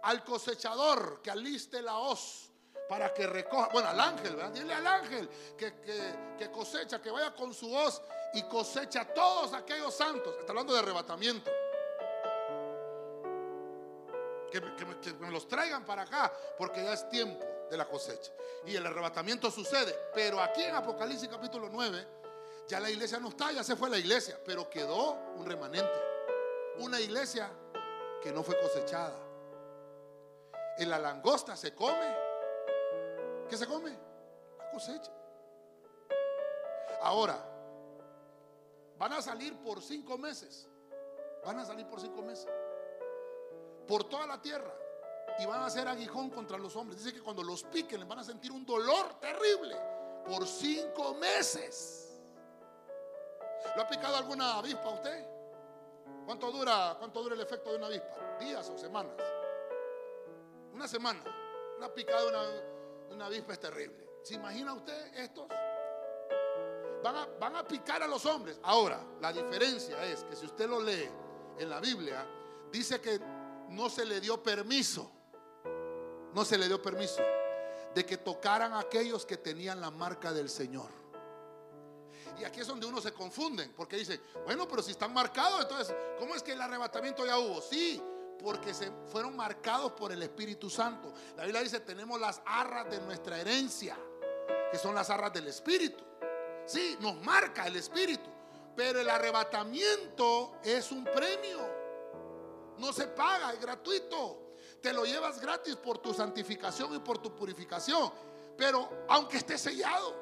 [0.03, 2.48] al cosechador que aliste la hoz
[2.89, 4.51] para que recoja, bueno, al ángel, ¿verdad?
[4.51, 8.01] Dile al ángel que, cosecha, que vaya con su hoz
[8.33, 10.35] y cosecha todos aquellos santos.
[10.39, 11.51] Está hablando de arrebatamiento.
[14.51, 18.31] Que, que, me los traigan para acá, porque ya es tiempo de la cosecha.
[18.65, 19.95] Y el arrebatamiento sucede.
[20.15, 22.07] Pero aquí en Apocalipsis capítulo 9,
[22.67, 25.93] ya la iglesia no está, ya se fue la iglesia, pero quedó un remanente.
[26.79, 27.51] Una iglesia
[28.19, 29.15] que no fue cosechada.
[30.79, 32.28] En la langosta se come
[33.49, 33.97] ¿Qué se come?
[34.57, 35.11] La cosecha.
[37.01, 37.43] Ahora,
[38.97, 40.69] van a salir por cinco meses.
[41.43, 42.47] Van a salir por cinco meses.
[43.87, 44.71] Por toda la tierra.
[45.39, 47.03] Y van a hacer aguijón contra los hombres.
[47.03, 49.75] Dice que cuando los piquen les van a sentir un dolor terrible.
[50.25, 52.21] Por cinco meses.
[53.75, 55.25] ¿Lo ha picado alguna avispa usted?
[56.25, 58.37] ¿Cuánto dura, cuánto dura el efecto de una avispa?
[58.39, 59.13] ¿Días o semanas?
[60.71, 61.23] Una semana.
[61.77, 62.78] Una picada de una
[63.11, 64.07] una avispa es terrible.
[64.23, 65.47] ¿Se imagina usted estos?
[67.01, 68.59] Van a, picar a los hombres.
[68.63, 71.07] Ahora, la diferencia es que si usted lo lee
[71.57, 72.25] en la Biblia,
[72.71, 73.19] dice que
[73.69, 75.09] no se le dio permiso,
[76.33, 77.21] no se le dio permiso
[77.95, 80.89] de que tocaran a aquellos que tenían la marca del Señor.
[82.37, 85.95] Y aquí es donde uno se confunden, porque dice, bueno, pero si están marcados, entonces,
[86.17, 87.61] ¿cómo es que el arrebatamiento ya hubo?
[87.61, 88.01] Sí,
[88.41, 91.13] porque se fueron marcados por el Espíritu Santo.
[91.35, 93.97] La Biblia dice, tenemos las arras de nuestra herencia,
[94.71, 96.03] que son las arras del Espíritu.
[96.65, 98.29] Sí, nos marca el Espíritu,
[98.75, 101.79] pero el arrebatamiento es un premio.
[102.77, 104.53] No se paga, es gratuito.
[104.81, 108.11] Te lo llevas gratis por tu santificación y por tu purificación.
[108.57, 110.15] Pero aunque esté sellado,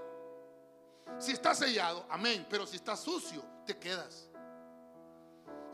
[1.20, 2.48] si está sellado, amén.
[2.50, 4.28] Pero si está sucio, te quedas.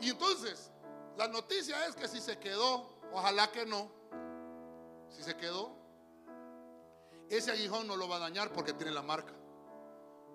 [0.00, 0.70] Y entonces,
[1.16, 3.90] la noticia es que si se quedó, ojalá que no,
[5.08, 5.72] si se quedó,
[7.28, 9.32] ese aguijón no lo va a dañar porque tiene la marca.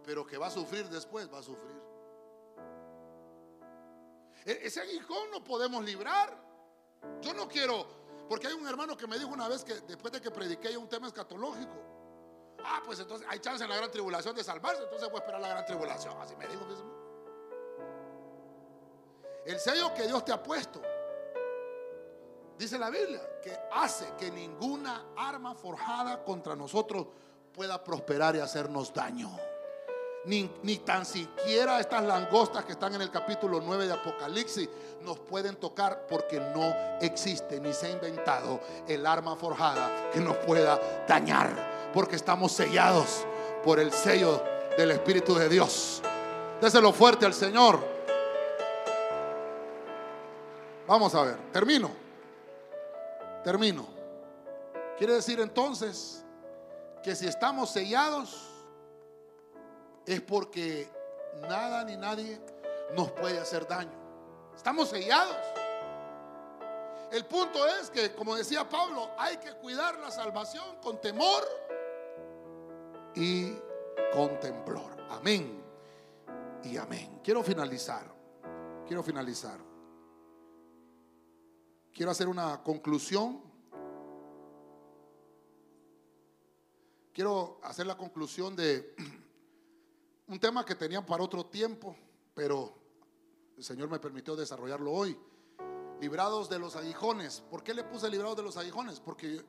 [0.04, 1.80] Pero que va a sufrir después, va a sufrir.
[4.46, 6.36] E-, ese aguijón no podemos librar.
[7.22, 7.86] Yo no quiero,
[8.28, 10.90] porque hay un hermano que me dijo una vez que después de que prediqué un
[10.90, 11.74] tema escatológico,
[12.64, 15.42] ah, pues entonces hay chance en la gran tribulación de salvarse, entonces voy a esperar
[15.42, 16.20] la gran tribulación.
[16.20, 16.99] Así me dijo mismo.
[19.46, 20.82] El sello que Dios te ha puesto,
[22.58, 27.08] dice la Biblia, que hace que ninguna arma forjada contra nosotros
[27.54, 29.30] pueda prosperar y hacernos daño.
[30.26, 34.70] Ni, tan siquiera estas langostas que están en el capítulo 9 de Apocalipsis
[35.02, 40.36] nos pueden tocar porque no existe ni se ha inventado el arma forjada que nos
[40.38, 41.90] pueda dañar.
[41.94, 43.26] Porque estamos sellados
[43.64, 44.44] por el sello
[44.78, 46.02] del Espíritu de Dios.
[46.62, 47.89] Déselo fuerte al Señor.
[50.90, 51.92] Vamos a ver, termino.
[53.44, 53.86] Termino.
[54.98, 56.26] Quiere decir entonces
[57.04, 58.50] que si estamos sellados
[60.04, 60.90] es porque
[61.42, 62.42] nada ni nadie
[62.96, 63.92] nos puede hacer daño.
[64.56, 65.38] Estamos sellados.
[67.12, 71.44] El punto es que, como decía Pablo, hay que cuidar la salvación con temor
[73.14, 73.54] y
[74.12, 75.06] con temblor.
[75.12, 75.64] Amén
[76.64, 77.20] y amén.
[77.24, 78.06] Quiero finalizar.
[78.88, 79.69] Quiero finalizar.
[81.94, 83.50] Quiero hacer una conclusión
[87.20, 88.96] quiero hacer la conclusión de
[90.28, 91.94] un tema que tenía para otro tiempo,
[92.34, 92.74] pero
[93.58, 95.20] el Señor me permitió desarrollarlo hoy.
[96.00, 97.42] Librados de los aguijones.
[97.42, 99.02] ¿Por qué le puse librados de los aguijones?
[99.02, 99.44] Porque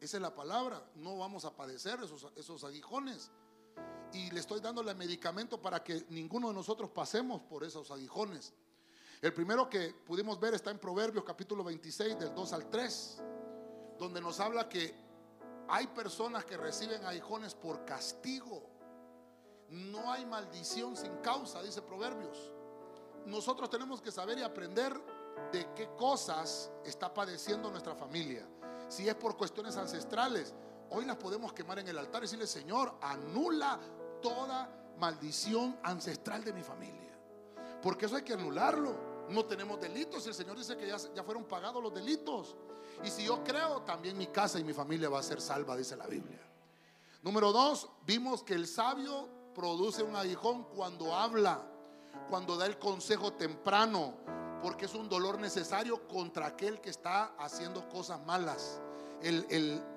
[0.00, 0.82] esa es la palabra.
[0.94, 3.30] No vamos a padecer esos, esos aguijones.
[4.14, 8.54] Y le estoy dando el medicamento para que ninguno de nosotros pasemos por esos aguijones.
[9.20, 13.22] El primero que pudimos ver está en Proverbios capítulo 26 del 2 al 3,
[13.98, 14.94] donde nos habla que
[15.68, 18.70] hay personas que reciben aguijones por castigo.
[19.70, 22.52] No hay maldición sin causa, dice Proverbios.
[23.26, 24.96] Nosotros tenemos que saber y aprender
[25.50, 28.46] de qué cosas está padeciendo nuestra familia.
[28.88, 30.54] Si es por cuestiones ancestrales,
[30.90, 33.80] hoy las podemos quemar en el altar y decirle, Señor, anula
[34.22, 37.18] toda maldición ancestral de mi familia.
[37.82, 39.07] Porque eso hay que anularlo.
[39.30, 40.26] No tenemos delitos.
[40.26, 42.56] El Señor dice que ya, ya fueron pagados los delitos.
[43.04, 45.96] Y si yo creo, también mi casa y mi familia va a ser salva, dice
[45.96, 46.40] la Biblia.
[47.22, 51.60] Número dos, vimos que el sabio produce un aguijón cuando habla,
[52.28, 54.14] cuando da el consejo temprano,
[54.62, 58.80] porque es un dolor necesario contra aquel que está haciendo cosas malas.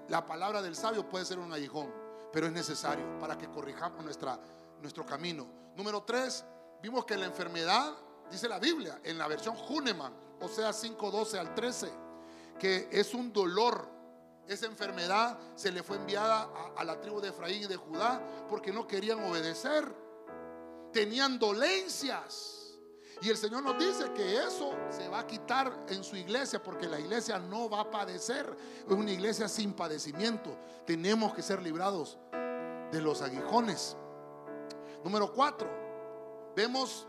[0.07, 1.93] la palabra del sabio puede ser un aguijón,
[2.33, 5.47] pero es necesario para que corrijamos nuestro camino.
[5.75, 6.43] Número tres,
[6.81, 7.93] vimos que la enfermedad,
[8.31, 11.91] dice la Biblia, en la versión Huneman, o sea 5.12 al 13,
[12.59, 13.89] que es un dolor.
[14.47, 18.21] Esa enfermedad se le fue enviada a, a la tribu de Efraín y de Judá
[18.49, 19.93] porque no querían obedecer.
[20.91, 22.61] Tenían dolencias.
[23.21, 26.87] Y el Señor nos dice que eso se va a quitar en su iglesia porque
[26.87, 28.57] la iglesia no va a padecer.
[28.85, 30.57] Es una iglesia sin padecimiento.
[30.87, 32.17] Tenemos que ser librados
[32.91, 33.95] de los aguijones.
[35.03, 35.69] Número cuatro,
[36.55, 37.07] vemos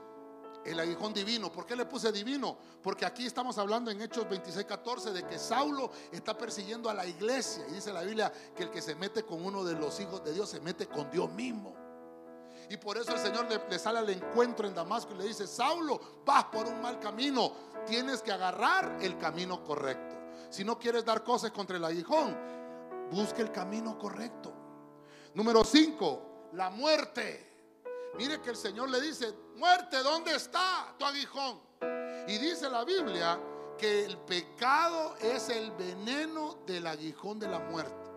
[0.64, 1.50] el aguijón divino.
[1.50, 2.56] ¿Por qué le puse divino?
[2.82, 7.06] Porque aquí estamos hablando en Hechos 26, 14 de que Saulo está persiguiendo a la
[7.06, 7.64] iglesia.
[7.68, 10.32] Y dice la Biblia que el que se mete con uno de los hijos de
[10.32, 11.74] Dios se mete con Dios mismo.
[12.68, 16.00] Y por eso el Señor le, sale al encuentro en Damasco y le dice, Saulo,
[16.24, 17.52] vas por un mal camino,
[17.86, 20.16] tienes que agarrar el camino correcto.
[20.48, 22.36] Si no quieres dar cosas contra el aguijón,
[23.10, 24.54] busque el camino correcto.
[25.34, 27.51] Número 5, la muerte.
[28.14, 31.60] Mire que el Señor le dice, muerte, ¿dónde está tu aguijón?
[32.28, 33.40] Y dice la Biblia
[33.78, 38.10] que el pecado es el veneno del aguijón de la muerte.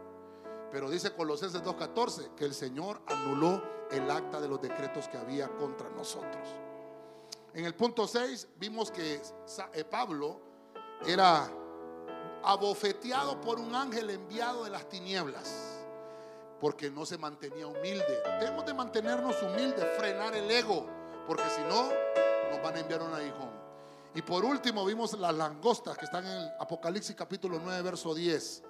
[0.71, 5.47] Pero dice Colosenses 2.14 que el Señor anuló el acta de los decretos que había
[5.47, 6.47] contra nosotros.
[7.53, 9.21] En el punto 6 vimos que
[9.73, 10.41] eh, Pablo
[11.05, 11.49] era
[12.43, 15.64] abofeteado por un ángel enviado de las tinieblas,
[16.59, 18.21] porque no se mantenía humilde.
[18.39, 20.87] Debemos de mantenernos humildes, frenar el ego,
[21.27, 21.89] porque si no,
[22.51, 23.51] nos van a enviar un aguijón.
[24.13, 28.63] Y por último vimos las langostas que están en Apocalipsis capítulo 9, verso 10,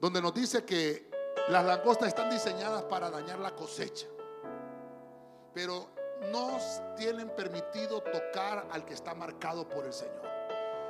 [0.00, 1.10] donde nos dice que
[1.48, 4.06] las langostas están diseñadas para dañar la cosecha
[5.54, 5.88] pero
[6.32, 6.58] no
[6.96, 10.24] tienen permitido tocar al que está marcado por el Señor.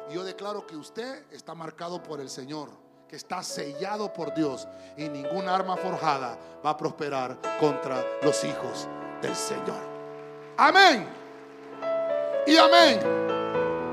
[0.09, 2.70] Y yo declaro que usted está marcado por el Señor,
[3.14, 8.88] está sellado por Dios y ninguna arma forjada va a prosperar contra los hijos
[9.22, 9.82] del Señor.
[10.56, 11.06] Amén.
[12.46, 13.34] Y amén.